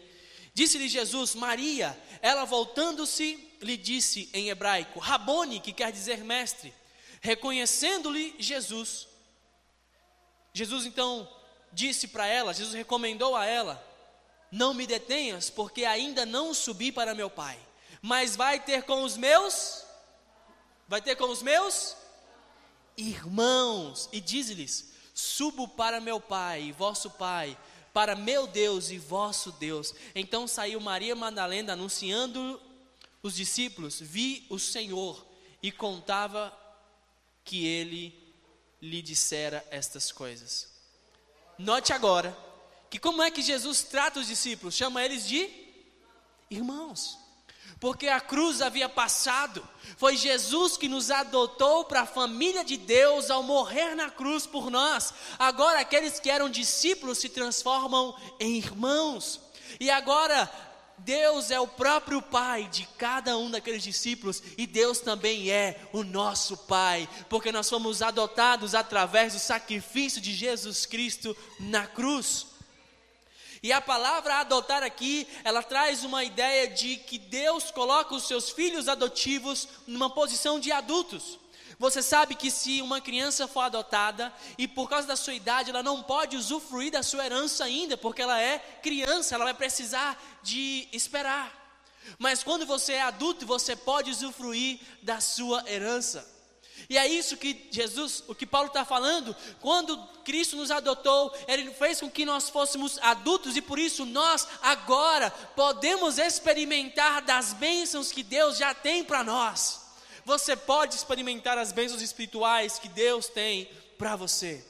[0.53, 6.73] Disse-lhe Jesus, Maria, ela voltando-se, lhe disse em hebraico, Rabone, que quer dizer mestre,
[7.21, 9.07] reconhecendo-lhe Jesus.
[10.51, 11.29] Jesus então
[11.71, 13.81] disse para ela, Jesus recomendou a ela:
[14.51, 17.59] Não me detenhas, porque ainda não subi para meu Pai,
[18.01, 19.85] mas vai ter com os meus,
[20.89, 21.95] vai ter com os meus
[22.97, 27.57] irmãos, e diz-lhes: Subo para meu Pai, vosso Pai,
[27.93, 29.93] para meu Deus e vosso Deus.
[30.15, 32.59] Então saiu Maria Madalena anunciando
[33.21, 35.23] os discípulos: Vi o Senhor,
[35.61, 36.51] e contava
[37.45, 38.17] que ele
[38.81, 40.69] lhe dissera estas coisas.
[41.57, 42.35] Note agora
[42.89, 44.73] que como é que Jesus trata os discípulos?
[44.73, 45.49] Chama eles de
[46.49, 47.28] irmãos.
[47.79, 49.67] Porque a cruz havia passado.
[49.97, 54.69] Foi Jesus que nos adotou para a família de Deus ao morrer na cruz por
[54.69, 55.13] nós.
[55.37, 59.39] Agora, aqueles que eram discípulos se transformam em irmãos.
[59.79, 60.51] E agora,
[60.99, 66.03] Deus é o próprio Pai de cada um daqueles discípulos e Deus também é o
[66.03, 72.48] nosso Pai, porque nós fomos adotados através do sacrifício de Jesus Cristo na cruz.
[73.61, 78.49] E a palavra adotar aqui, ela traz uma ideia de que Deus coloca os seus
[78.49, 81.37] filhos adotivos numa posição de adultos.
[81.77, 85.81] Você sabe que se uma criança for adotada e por causa da sua idade ela
[85.81, 90.87] não pode usufruir da sua herança ainda, porque ela é criança, ela vai precisar de
[90.91, 91.57] esperar.
[92.17, 96.38] Mas quando você é adulto, você pode usufruir da sua herança.
[96.87, 101.71] E é isso que Jesus, o que Paulo está falando, quando Cristo nos adotou, Ele
[101.71, 108.11] fez com que nós fôssemos adultos e por isso nós agora podemos experimentar das bênçãos
[108.11, 109.81] que Deus já tem para nós.
[110.25, 114.63] Você pode experimentar as bênçãos espirituais que Deus tem para você.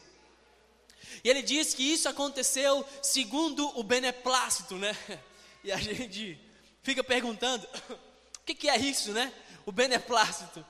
[1.23, 4.95] E ele diz que isso aconteceu segundo o beneplácito, né?
[5.61, 6.39] E a gente
[6.81, 9.33] fica perguntando: o que, que é isso, né?
[9.65, 10.65] O beneplácito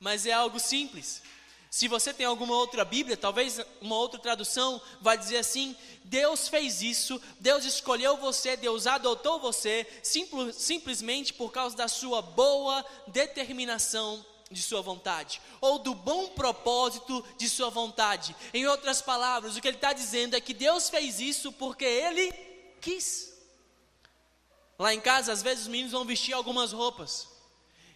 [0.00, 1.22] mas é algo simples.
[1.70, 6.80] Se você tem alguma outra Bíblia, talvez uma outra tradução vai dizer assim: Deus fez
[6.80, 14.24] isso, Deus escolheu você, Deus adotou você, simples, simplesmente por causa da sua boa determinação
[14.50, 18.34] de sua vontade, ou do bom propósito de sua vontade.
[18.54, 22.32] Em outras palavras, o que ele está dizendo é que Deus fez isso porque Ele
[22.80, 23.34] quis.
[24.78, 27.35] Lá em casa, às vezes os meninos vão vestir algumas roupas.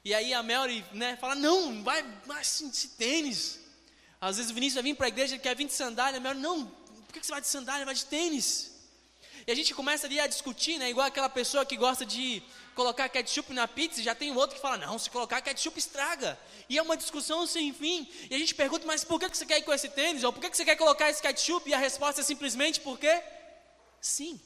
[0.04, 3.58] E aí a Mary né, fala: Não, vai, vai de tênis.
[4.20, 6.18] Às vezes o Vinícius vai vir para a igreja, ele quer vir de sandália.
[6.18, 7.84] A Mary, não, por que você vai de sandália?
[7.84, 8.70] Vai de tênis.
[9.46, 10.90] E a gente começa ali a discutir, né?
[10.90, 12.42] Igual aquela pessoa que gosta de
[12.74, 16.38] colocar ketchup na pizza, e já tem outro que fala, não, se colocar ketchup estraga.
[16.68, 18.08] E é uma discussão sem fim.
[18.30, 20.24] E a gente pergunta, mas por que você quer ir com esse tênis?
[20.24, 21.68] Ou por que você quer colocar esse ketchup?
[21.68, 23.22] E a resposta é simplesmente porque
[24.00, 24.40] sim.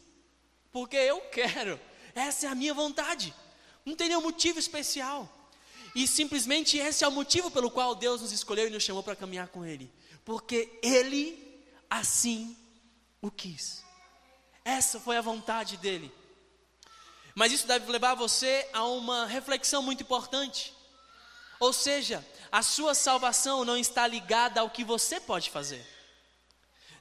[0.72, 1.80] Porque eu quero.
[2.14, 3.34] Essa é a minha vontade.
[3.84, 5.28] Não tem nenhum motivo especial.
[5.94, 9.14] E simplesmente esse é o motivo pelo qual Deus nos escolheu e nos chamou para
[9.14, 9.90] caminhar com Ele.
[10.24, 12.56] Porque Ele assim
[13.22, 13.84] o quis.
[14.64, 16.12] Essa foi a vontade dele.
[17.34, 20.74] Mas isso deve levar você a uma reflexão muito importante.
[21.60, 25.84] Ou seja, a sua salvação não está ligada ao que você pode fazer.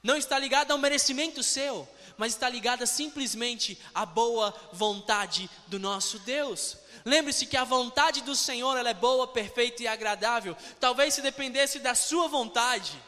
[0.02, 6.18] Não está ligada ao merecimento seu, mas está ligada simplesmente à boa vontade do nosso
[6.20, 6.76] Deus.
[7.04, 10.56] Lembre-se que a vontade do Senhor ela é boa, perfeita e agradável.
[10.80, 13.00] Talvez se dependesse da sua vontade,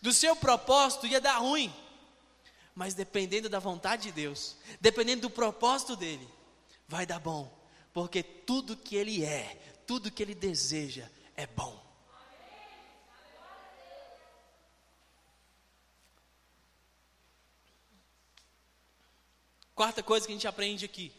[0.00, 1.74] do seu propósito, ia dar ruim.
[2.74, 6.28] Mas dependendo da vontade de Deus, dependendo do propósito dele,
[6.86, 7.52] vai dar bom.
[7.92, 11.87] Porque tudo que ele é, tudo que ele deseja é bom.
[19.78, 21.12] Quarta coisa que a gente aprende aqui.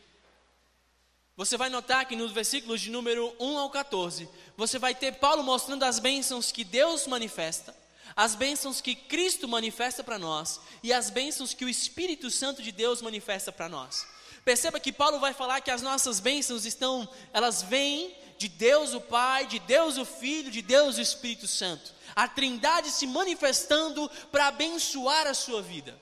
[1.38, 5.42] Você vai notar que nos versículos de número 1 ao 14, você vai ter Paulo
[5.42, 7.74] mostrando as bênçãos que Deus manifesta,
[8.14, 12.74] as bênçãos que Cristo manifesta para nós e as bênçãos que o Espírito Santo de
[12.74, 14.06] Deus manifesta para nós.
[14.44, 19.00] Perceba que Paulo vai falar que as nossas bênçãos estão, elas vêm de Deus o
[19.00, 21.94] Pai, de Deus o Filho, de Deus o Espírito Santo.
[22.14, 25.98] A Trindade se manifestando para abençoar a sua vida.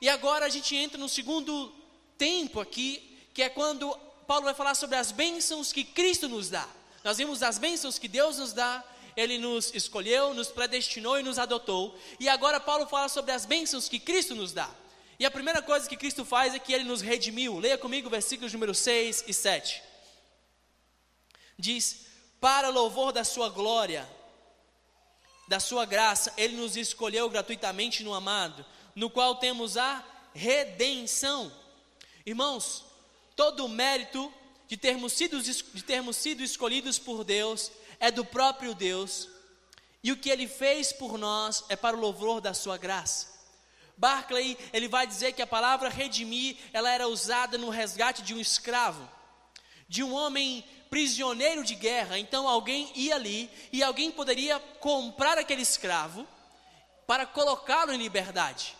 [0.00, 1.77] E agora a gente entra no segundo
[2.18, 3.96] tempo aqui, que é quando
[4.26, 6.68] Paulo vai falar sobre as bênçãos que Cristo nos dá.
[7.02, 8.84] Nós vimos as bênçãos que Deus nos dá,
[9.16, 11.98] Ele nos escolheu, nos predestinou e nos adotou.
[12.20, 14.68] E agora Paulo fala sobre as bênçãos que Cristo nos dá.
[15.18, 17.58] E a primeira coisa que Cristo faz é que Ele nos redimiu.
[17.58, 19.82] Leia comigo versículos número 6 e 7.
[21.58, 22.06] Diz:
[22.40, 24.08] Para louvor da Sua glória,
[25.48, 28.64] da Sua graça, Ele nos escolheu gratuitamente no amado,
[28.94, 30.04] no qual temos a
[30.34, 31.50] redenção.
[32.28, 32.88] Irmãos,
[33.38, 34.34] Todo o mérito
[34.66, 37.70] de termos, sido, de termos sido escolhidos por Deus
[38.00, 39.28] é do próprio Deus,
[40.02, 43.28] e o que ele fez por nós é para o louvor da sua graça.
[43.96, 48.40] Barclay, ele vai dizer que a palavra redimir, ela era usada no resgate de um
[48.40, 49.08] escravo,
[49.88, 52.18] de um homem prisioneiro de guerra.
[52.18, 56.26] Então alguém ia ali e alguém poderia comprar aquele escravo
[57.06, 58.76] para colocá-lo em liberdade.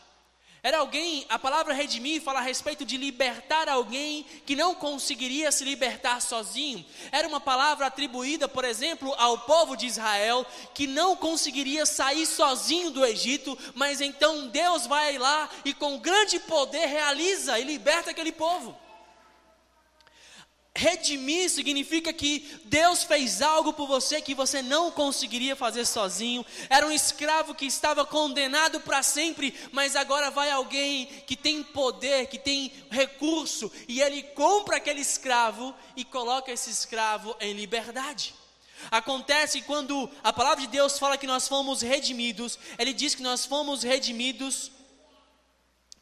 [0.63, 5.65] Era alguém, a palavra redimir fala a respeito de libertar alguém que não conseguiria se
[5.65, 6.85] libertar sozinho.
[7.13, 10.45] Era uma palavra atribuída, por exemplo, ao povo de Israel
[10.75, 16.41] que não conseguiria sair sozinho do Egito, mas então Deus vai lá e com grande
[16.41, 18.77] poder realiza e liberta aquele povo.
[20.79, 26.47] Redimir significa que Deus fez algo por você que você não conseguiria fazer sozinho.
[26.71, 32.29] Era um escravo que estava condenado para sempre, mas agora vai alguém que tem poder,
[32.29, 38.33] que tem recurso, e ele compra aquele escravo e coloca esse escravo em liberdade.
[38.89, 43.45] Acontece quando a palavra de Deus fala que nós fomos redimidos, ele diz que nós
[43.45, 44.71] fomos redimidos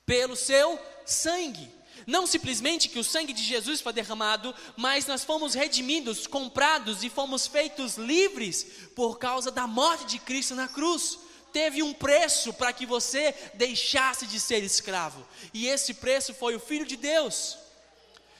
[0.04, 1.75] pelo seu sangue.
[2.06, 7.10] Não simplesmente que o sangue de Jesus foi derramado, mas nós fomos redimidos, comprados e
[7.10, 11.18] fomos feitos livres por causa da morte de Cristo na cruz.
[11.52, 16.60] Teve um preço para que você deixasse de ser escravo, e esse preço foi o
[16.60, 17.65] Filho de Deus.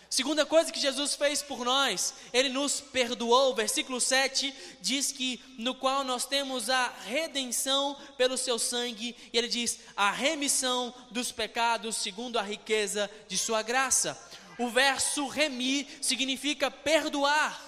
[0.09, 3.55] Segunda coisa que Jesus fez por nós, ele nos perdoou.
[3.55, 9.49] Versículo 7 diz que no qual nós temos a redenção pelo seu sangue, e ele
[9.49, 14.19] diz a remissão dos pecados segundo a riqueza de sua graça.
[14.59, 17.61] O verso remir significa perdoar,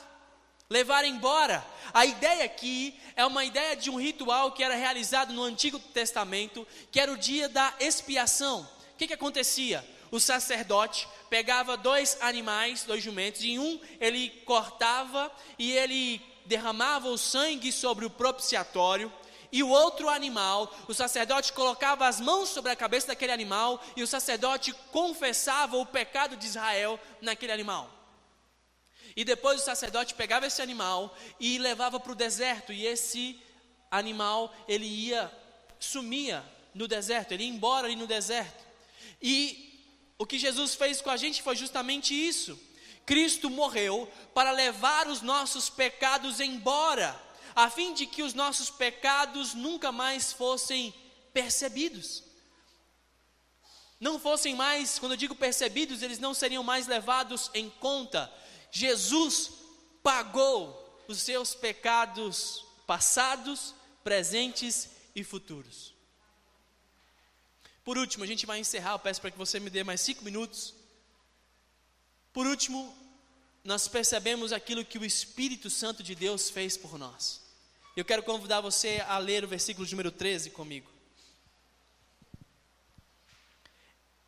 [0.71, 1.67] levar embora.
[1.93, 6.67] A ideia aqui é uma ideia de um ritual que era realizado no Antigo Testamento,
[6.91, 8.63] que era o dia da expiação.
[8.95, 9.85] O que, que acontecia?
[10.11, 17.19] O sacerdote pegava dois animais, dois jumentos, e um ele cortava e ele derramava o
[17.19, 19.13] sangue sobre o propiciatório,
[19.51, 24.03] e o outro animal, o sacerdote colocava as mãos sobre a cabeça daquele animal, e
[24.03, 27.91] o sacerdote confessava o pecado de Israel naquele animal.
[29.17, 33.41] E depois o sacerdote pegava esse animal e levava para o deserto, e esse
[33.91, 35.33] animal ele ia,
[35.81, 36.45] sumia
[36.75, 38.65] no deserto, ele ia embora ali no deserto.
[39.21, 39.68] E
[40.19, 42.59] o que Jesus fez com a gente foi justamente isso.
[43.07, 47.19] Cristo morreu para levar os nossos pecados embora,
[47.55, 50.93] a fim de que os nossos pecados nunca mais fossem
[51.33, 52.25] percebidos.
[54.01, 58.33] Não fossem mais, quando eu digo percebidos, eles não seriam mais levados em conta.
[58.71, 59.53] Jesus
[60.03, 65.98] pagou os seus pecados passados, presentes e futuros.
[67.89, 68.93] Por último, a gente vai encerrar.
[68.93, 70.75] Eu peço para que você me dê mais cinco minutos.
[72.35, 72.95] Por último,
[73.65, 77.41] nós percebemos aquilo que o Espírito Santo de Deus fez por nós.
[77.97, 80.91] Eu quero convidar você a ler o versículo número 13 comigo.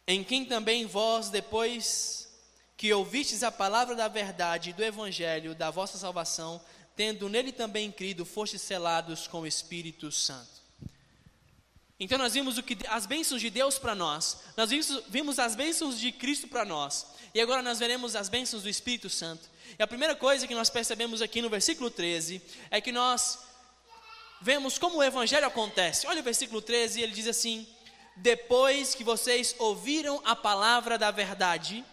[0.06, 2.32] Em quem também vós, depois
[2.78, 6.64] que ouvistes a palavra da verdade do Evangelho da vossa salvação,
[6.96, 10.59] tendo nele também crido, fostes selados com o Espírito Santo.
[12.00, 15.54] Então nós vimos o que as bênçãos de Deus para nós, nós vimos, vimos as
[15.54, 19.50] bênçãos de Cristo para nós, e agora nós veremos as bênçãos do Espírito Santo.
[19.78, 22.40] E a primeira coisa que nós percebemos aqui no versículo 13
[22.70, 23.38] é que nós
[24.40, 26.06] vemos como o evangelho acontece.
[26.06, 27.68] Olha o versículo 13, ele diz assim:
[28.16, 31.84] Depois que vocês ouviram a palavra da verdade,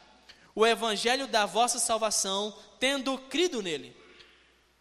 [0.56, 3.96] o evangelho da vossa salvação, tendo crido nele,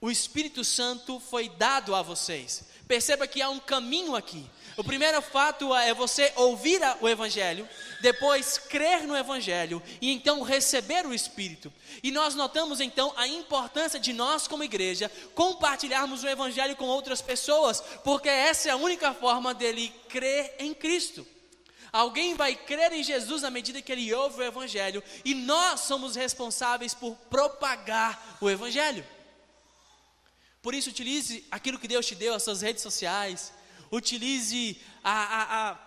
[0.00, 2.64] o Espírito Santo foi dado a vocês.
[2.86, 4.48] Perceba que há um caminho aqui.
[4.76, 7.66] O primeiro fato é você ouvir o Evangelho,
[8.02, 11.72] depois crer no Evangelho e então receber o Espírito.
[12.02, 17.22] E nós notamos então a importância de nós, como igreja, compartilharmos o Evangelho com outras
[17.22, 21.26] pessoas, porque essa é a única forma dele crer em Cristo.
[21.90, 26.16] Alguém vai crer em Jesus à medida que ele ouve o Evangelho, e nós somos
[26.16, 29.06] responsáveis por propagar o Evangelho.
[30.60, 33.52] Por isso, utilize aquilo que Deus te deu, as suas redes sociais,
[33.90, 35.78] utilize a, a, a,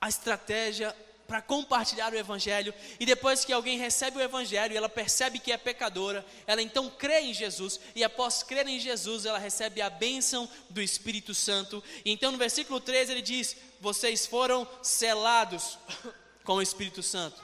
[0.00, 0.94] a estratégia
[1.30, 5.56] para compartilhar o Evangelho, e depois que alguém recebe o Evangelho, ela percebe que é
[5.56, 10.50] pecadora, ela então crê em Jesus, e após crer em Jesus, ela recebe a bênção
[10.68, 11.84] do Espírito Santo.
[12.04, 15.78] E então no versículo 13 ele diz: Vocês foram selados
[16.42, 17.40] com o Espírito Santo.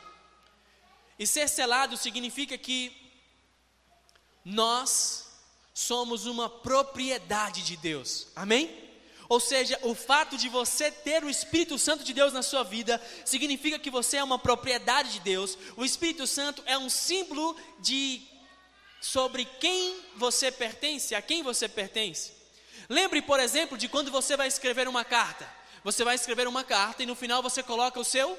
[1.17, 2.93] E ser selado significa que
[4.45, 5.27] nós
[5.73, 8.86] somos uma propriedade de Deus, amém?
[9.29, 13.03] Ou seja, o fato de você ter o Espírito Santo de Deus na sua vida
[13.25, 15.59] significa que você é uma propriedade de Deus.
[15.77, 18.23] O Espírito Santo é um símbolo de
[19.01, 22.33] sobre quem você pertence, a quem você pertence.
[22.89, 25.49] Lembre, por exemplo, de quando você vai escrever uma carta.
[25.83, 28.39] Você vai escrever uma carta e no final você coloca o seu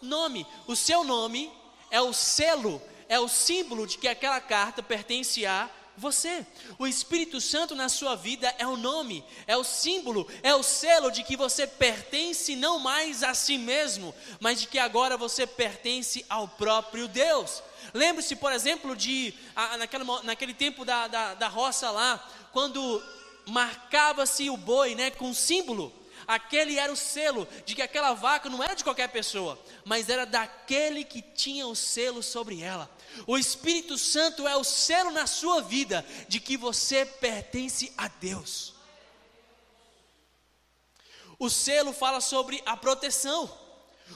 [0.00, 0.46] nome.
[0.66, 1.52] O seu nome
[1.90, 6.46] é o selo, é o símbolo de que aquela carta pertence a você.
[6.78, 11.10] O Espírito Santo na sua vida é o nome, é o símbolo, é o selo
[11.10, 16.24] de que você pertence não mais a si mesmo, mas de que agora você pertence
[16.28, 17.62] ao próprio Deus.
[17.92, 19.34] Lembre-se, por exemplo, de
[19.78, 23.02] naquele, naquele tempo da, da, da roça lá, quando
[23.46, 25.92] marcava-se o boi né, com símbolo.
[26.26, 30.24] aquele era o selo de que aquela vaca não era de qualquer pessoa, mas era
[30.24, 32.90] daquele que tinha o selo sobre ela.
[33.26, 38.74] O Espírito Santo é o selo na sua vida de que você pertence a Deus.
[41.38, 43.50] O selo fala sobre a proteção.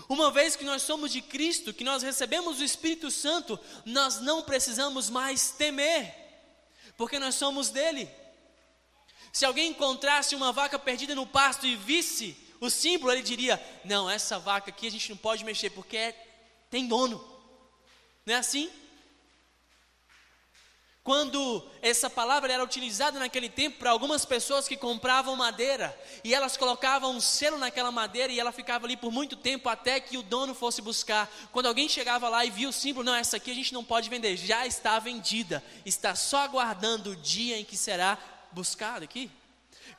[0.09, 4.43] Uma vez que nós somos de Cristo, que nós recebemos o Espírito Santo, nós não
[4.43, 6.15] precisamos mais temer,
[6.97, 8.09] porque nós somos dele.
[9.33, 14.09] Se alguém encontrasse uma vaca perdida no pasto e visse o símbolo, ele diria: Não,
[14.09, 16.27] essa vaca aqui a gente não pode mexer, porque é,
[16.71, 17.23] tem dono.
[18.25, 18.71] Não é assim?
[21.09, 26.55] Quando essa palavra era utilizada naquele tempo para algumas pessoas que compravam madeira e elas
[26.55, 30.23] colocavam um selo naquela madeira e ela ficava ali por muito tempo até que o
[30.23, 31.27] dono fosse buscar.
[31.51, 34.11] Quando alguém chegava lá e via o símbolo, não, essa aqui a gente não pode
[34.11, 38.19] vender, já está vendida, está só aguardando o dia em que será
[38.53, 39.31] buscada aqui.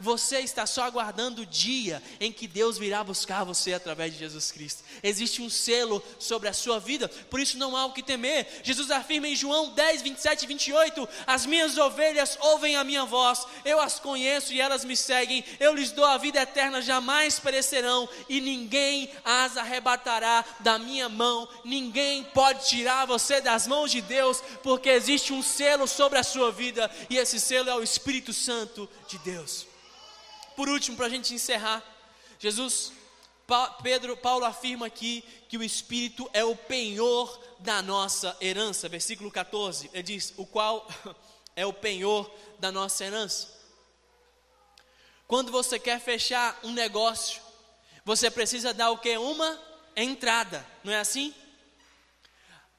[0.02, 4.50] Você está só aguardando o dia em que Deus virá buscar você através de Jesus
[4.50, 4.82] Cristo.
[5.04, 8.47] Existe um selo sobre a sua vida, por isso não há o que temer.
[8.64, 13.45] Jesus afirma em João 10, 27 e 28: As minhas ovelhas ouvem a minha voz,
[13.66, 18.08] eu as conheço e elas me seguem, eu lhes dou a vida eterna, jamais perecerão,
[18.30, 21.45] e ninguém as arrebatará da minha mão.
[21.66, 26.54] Ninguém pode tirar você das mãos de Deus, porque existe um selo sobre a sua
[26.54, 29.68] vida, e esse selo é o Espírito Santo de Deus.
[30.60, 31.82] Por último, para a gente encerrar,
[32.38, 32.91] Jesus,
[33.82, 38.89] Pedro, Paulo afirma aqui que o Espírito é o penhor da nossa herança.
[38.89, 40.86] Versículo 14, ele diz: O qual
[41.55, 42.30] é o penhor
[42.60, 43.47] da nossa herança.
[45.30, 47.41] Quando você quer fechar um negócio,
[48.03, 49.18] você precisa dar o que?
[49.18, 49.57] Uma
[49.95, 51.34] entrada, não é assim?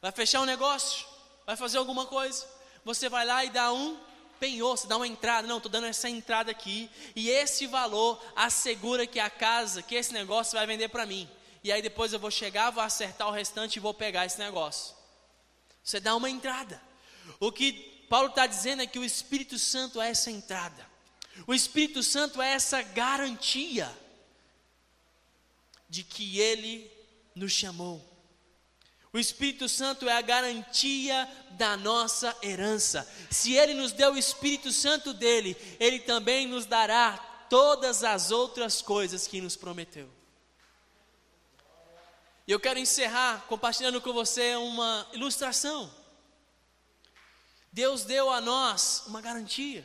[0.02, 1.06] Vai fechar um negócio,
[1.46, 2.46] vai fazer alguma coisa,
[2.84, 3.98] você vai lá e dá um
[4.40, 9.06] penhor, você dá uma entrada, não, estou dando essa entrada aqui, e esse valor assegura
[9.06, 11.28] que a casa, que esse negócio vai vender para mim.
[11.62, 14.96] E aí depois eu vou chegar, vou acertar o restante e vou pegar esse negócio.
[15.84, 16.82] Você dá uma entrada.
[17.38, 17.72] O que
[18.08, 20.88] Paulo está dizendo é que o Espírito Santo é essa entrada.
[21.46, 23.94] O Espírito Santo é essa garantia
[25.88, 26.90] de que Ele
[27.34, 28.09] nos chamou.
[29.12, 33.08] O Espírito Santo é a garantia da nossa herança.
[33.28, 37.16] Se Ele nos deu o Espírito Santo dele, Ele também nos dará
[37.48, 40.08] todas as outras coisas que nos prometeu.
[42.46, 45.92] E eu quero encerrar compartilhando com você uma ilustração.
[47.72, 49.84] Deus deu a nós uma garantia.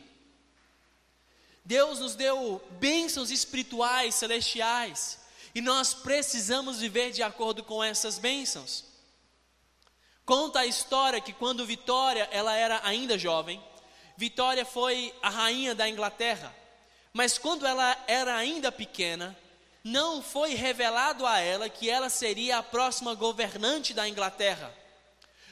[1.63, 5.19] Deus nos deu bênçãos espirituais, celestiais,
[5.55, 8.94] e nós precisamos viver de acordo com essas bênçãos.
[10.25, 13.61] Conta a história que quando Vitória, ela era ainda jovem,
[14.17, 16.55] Vitória foi a rainha da Inglaterra.
[17.13, 19.37] Mas quando ela era ainda pequena,
[19.83, 24.73] não foi revelado a ela que ela seria a próxima governante da Inglaterra.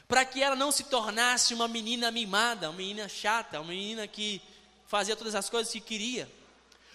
[0.07, 4.41] Para que ela não se tornasse uma menina mimada, uma menina chata, uma menina que
[4.87, 6.29] fazia todas as coisas que queria.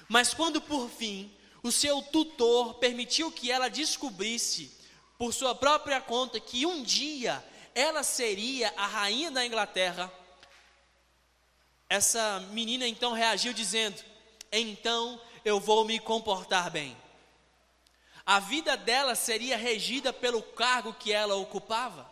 [0.08, 1.30] Mas quando por fim
[1.62, 4.72] o seu tutor permitiu que ela descobrisse
[5.16, 7.42] por sua própria conta que um dia
[7.78, 10.12] ela seria a rainha da Inglaterra,
[11.88, 14.02] essa menina então reagiu dizendo:
[14.50, 16.96] Então eu vou me comportar bem.
[18.26, 22.10] A vida dela seria regida pelo cargo que ela ocupava,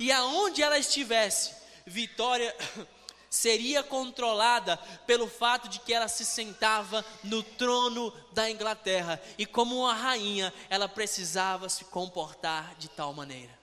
[0.00, 1.54] e aonde ela estivesse,
[1.86, 2.52] Vitória
[3.30, 4.76] seria controlada
[5.06, 10.52] pelo fato de que ela se sentava no trono da Inglaterra, e como uma rainha,
[10.68, 13.57] ela precisava se comportar de tal maneira.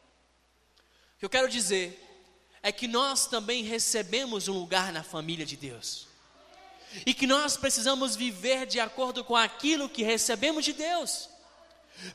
[1.26, 1.99] Que eu quero dizer
[2.61, 6.07] é que nós também recebemos um lugar na família de Deus.
[7.03, 11.28] E que nós precisamos viver de acordo com aquilo que recebemos de Deus.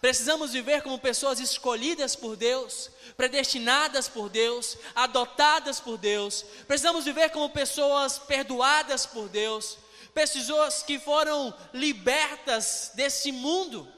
[0.00, 6.44] Precisamos viver como pessoas escolhidas por Deus, predestinadas por Deus, adotadas por Deus.
[6.68, 9.76] Precisamos viver como pessoas perdoadas por Deus,
[10.14, 13.92] pessoas que foram libertas desse mundo.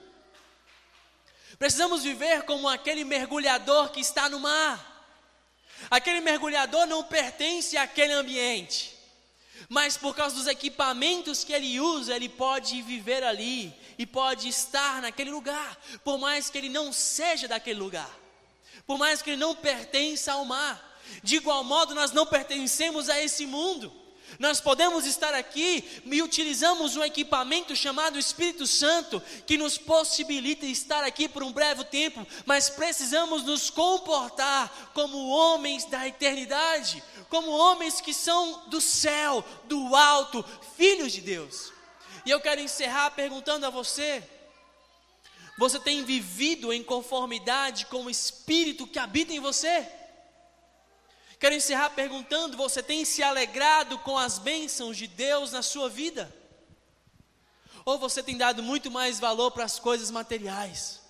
[1.58, 4.91] Precisamos viver como aquele mergulhador que está no mar
[5.90, 8.96] Aquele mergulhador não pertence àquele ambiente,
[9.68, 15.00] mas por causa dos equipamentos que ele usa, ele pode viver ali e pode estar
[15.00, 18.10] naquele lugar, por mais que ele não seja daquele lugar,
[18.86, 20.90] por mais que ele não pertença ao mar.
[21.22, 24.01] De igual modo, nós não pertencemos a esse mundo.
[24.38, 31.04] Nós podemos estar aqui e utilizamos um equipamento chamado Espírito Santo, que nos possibilita estar
[31.04, 38.00] aqui por um breve tempo, mas precisamos nos comportar como homens da eternidade, como homens
[38.00, 40.44] que são do céu, do alto,
[40.76, 41.72] filhos de Deus.
[42.24, 44.22] E eu quero encerrar perguntando a você:
[45.58, 49.88] você tem vivido em conformidade com o Espírito que habita em você?
[51.42, 56.32] Quero encerrar perguntando: você tem se alegrado com as bênçãos de Deus na sua vida?
[57.84, 61.00] Ou você tem dado muito mais valor para as coisas materiais?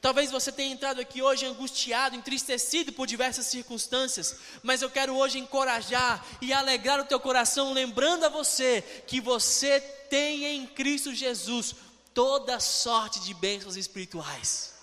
[0.00, 5.38] Talvez você tenha entrado aqui hoje angustiado, entristecido por diversas circunstâncias, mas eu quero hoje
[5.38, 9.78] encorajar e alegrar o teu coração, lembrando a você que você
[10.10, 11.76] tem em Cristo Jesus
[12.12, 14.74] toda sorte de bênçãos espirituais.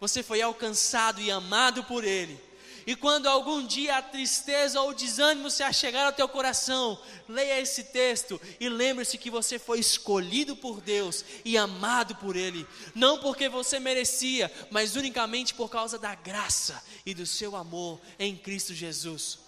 [0.00, 2.55] Você foi alcançado e amado por Ele.
[2.86, 6.96] E quando algum dia a tristeza ou o desânimo se achegar ao teu coração,
[7.28, 12.64] leia esse texto e lembre-se que você foi escolhido por Deus e amado por Ele,
[12.94, 18.36] não porque você merecia, mas unicamente por causa da graça e do seu amor em
[18.36, 19.40] Cristo Jesus.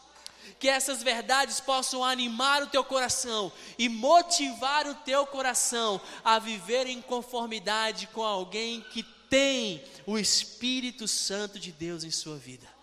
[0.59, 6.89] Que essas verdades possam animar o teu coração e motivar o teu coração a viver
[6.89, 12.78] em conformidade com alguém que tem o Espírito Santo de Deus em sua vida.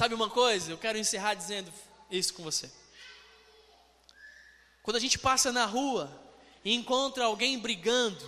[0.00, 0.72] Sabe uma coisa?
[0.72, 1.70] Eu quero encerrar dizendo
[2.10, 2.70] isso com você.
[4.82, 6.10] Quando a gente passa na rua
[6.64, 8.26] e encontra alguém brigando,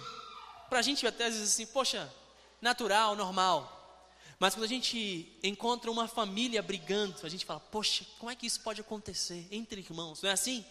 [0.68, 2.12] para a gente até às vezes assim, poxa,
[2.61, 4.05] natural, normal.
[4.39, 8.47] Mas quando a gente encontra uma família brigando, a gente fala, poxa, como é que
[8.47, 10.20] isso pode acontecer entre irmãos?
[10.20, 10.62] Não é assim?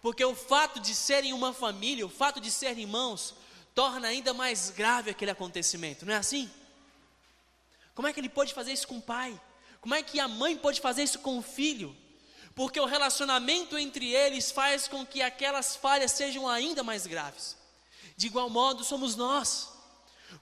[0.00, 3.36] Porque o fato de serem uma família, o fato de serem irmãos,
[3.72, 6.50] torna ainda mais grave aquele acontecimento, não é assim?
[7.94, 9.40] Como é que ele pode fazer isso com o pai?
[9.82, 11.94] Como é que a mãe pode fazer isso com o filho?
[12.54, 17.56] Porque o relacionamento entre eles faz com que aquelas falhas sejam ainda mais graves.
[18.16, 19.70] De igual modo, somos nós.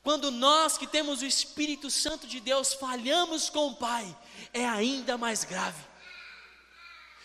[0.03, 4.15] Quando nós que temos o Espírito Santo de Deus falhamos com o Pai,
[4.53, 5.83] é ainda mais grave.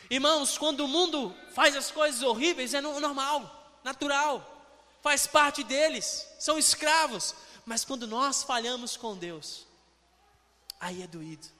[0.10, 6.58] Irmãos, quando o mundo faz as coisas horríveis, é normal, natural, faz parte deles, são
[6.58, 7.36] escravos.
[7.66, 9.68] Mas quando nós falhamos com Deus,
[10.80, 11.56] aí é doído.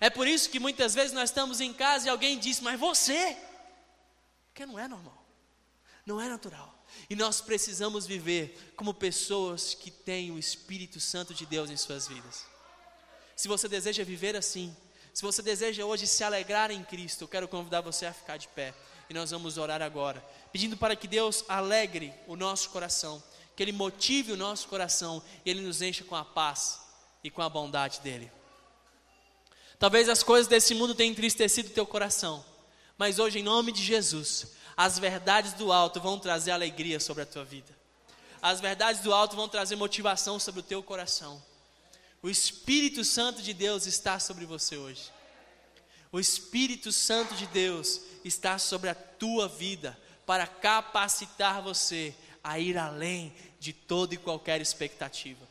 [0.00, 3.36] É por isso que muitas vezes nós estamos em casa e alguém diz, mas você,
[4.48, 5.26] porque não é normal,
[6.04, 6.74] não é natural.
[7.08, 12.08] E nós precisamos viver como pessoas que têm o Espírito Santo de Deus em suas
[12.08, 12.44] vidas.
[13.34, 14.74] Se você deseja viver assim,
[15.12, 18.48] se você deseja hoje se alegrar em Cristo, eu quero convidar você a ficar de
[18.48, 18.74] pé.
[19.08, 20.22] E nós vamos orar agora,
[20.52, 23.22] pedindo para que Deus alegre o nosso coração,
[23.54, 26.80] que Ele motive o nosso coração e Ele nos encha com a paz
[27.22, 28.35] e com a bondade dEle.
[29.78, 32.44] Talvez as coisas desse mundo tenham entristecido o teu coração,
[32.96, 37.26] mas hoje, em nome de Jesus, as verdades do alto vão trazer alegria sobre a
[37.26, 37.76] tua vida.
[38.40, 41.42] As verdades do alto vão trazer motivação sobre o teu coração.
[42.22, 45.12] O Espírito Santo de Deus está sobre você hoje.
[46.10, 52.78] O Espírito Santo de Deus está sobre a tua vida para capacitar você a ir
[52.78, 55.46] além de toda e qualquer expectativa.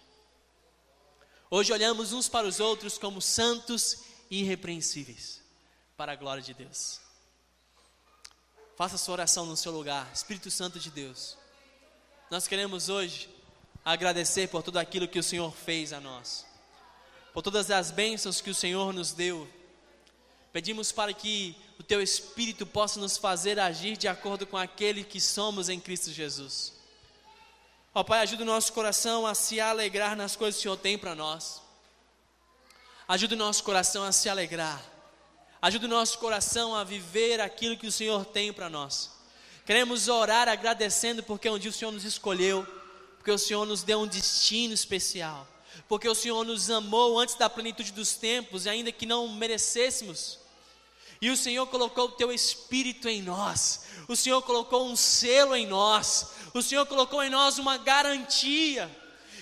[1.49, 5.41] Hoje olhamos uns para os outros como santos irrepreensíveis
[5.97, 6.99] para a glória de Deus.
[8.75, 11.37] Faça sua oração no seu lugar, Espírito Santo de Deus.
[12.29, 13.29] Nós queremos hoje
[13.85, 16.45] agradecer por tudo aquilo que o Senhor fez a nós,
[17.33, 19.47] por todas as bênçãos que o Senhor nos deu.
[20.51, 25.21] Pedimos para que o Teu Espírito possa nos fazer agir de acordo com aquele que
[25.21, 26.73] somos em Cristo Jesus.
[27.93, 30.97] Ó Pai, ajuda o nosso coração a se alegrar nas coisas que o Senhor tem
[30.97, 31.61] para nós.
[33.07, 34.83] Ajude o nosso coração a se alegrar.
[35.61, 39.11] Ajude o nosso coração a viver aquilo que o Senhor tem para nós.
[39.63, 42.65] Queremos orar agradecendo porque um dia o Senhor nos escolheu,
[43.17, 45.47] porque o Senhor nos deu um destino especial,
[45.87, 50.39] porque o Senhor nos amou antes da plenitude dos tempos, ainda que não merecêssemos.
[51.21, 53.85] E o Senhor colocou o teu espírito em nós.
[54.07, 56.31] O Senhor colocou um selo em nós.
[56.53, 58.89] O Senhor colocou em nós uma garantia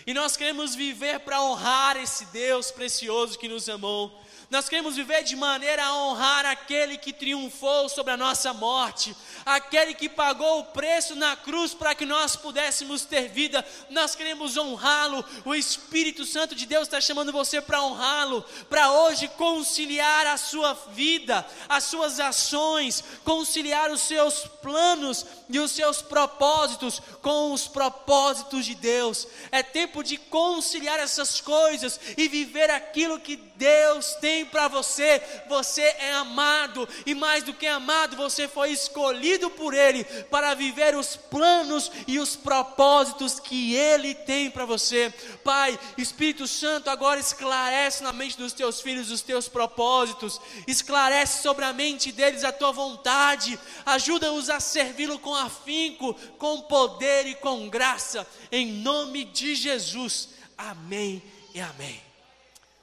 [0.05, 4.22] e nós queremos viver para honrar esse Deus precioso que nos amou.
[4.53, 9.95] Nós queremos viver de maneira a honrar aquele que triunfou sobre a nossa morte, aquele
[9.95, 13.65] que pagou o preço na cruz para que nós pudéssemos ter vida.
[13.89, 15.25] Nós queremos honrá-lo.
[15.43, 20.73] O Espírito Santo de Deus está chamando você para honrá-lo, para hoje conciliar a sua
[20.93, 28.65] vida, as suas ações, conciliar os seus planos e os seus propósitos com os propósitos
[28.67, 29.27] de Deus.
[29.51, 34.13] É tempo de conciliar essas coisas e viver aquilo que Deus
[34.43, 35.21] tem para você.
[35.47, 40.95] Você é amado e mais do que amado, você foi escolhido por Ele para viver
[40.95, 45.13] os planos e os propósitos que Ele tem para você.
[45.43, 51.65] Pai, Espírito Santo, agora esclarece na mente dos teus filhos os teus propósitos, esclarece sobre
[51.65, 57.69] a mente deles a tua vontade, ajuda-os a servi-lo com afinco, com poder e com
[57.69, 60.29] graça, em nome de Jesus.
[60.57, 61.21] Amém
[61.53, 62.01] e amém.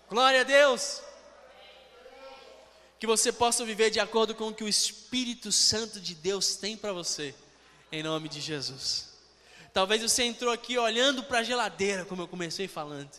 [0.08, 1.09] Glória a Deus.
[3.00, 6.76] Que você possa viver de acordo com o que o Espírito Santo de Deus tem
[6.76, 7.34] para você,
[7.90, 9.08] em nome de Jesus.
[9.72, 13.10] Talvez você entrou aqui olhando para a geladeira, como eu comecei falando.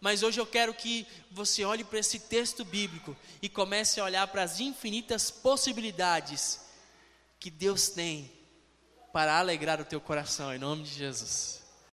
[0.00, 4.26] Mas hoje eu quero que você olhe para esse texto bíblico e comece a olhar
[4.28, 6.60] para as infinitas possibilidades
[7.38, 8.30] que Deus tem
[9.12, 11.59] para alegrar o teu coração, em nome de Jesus.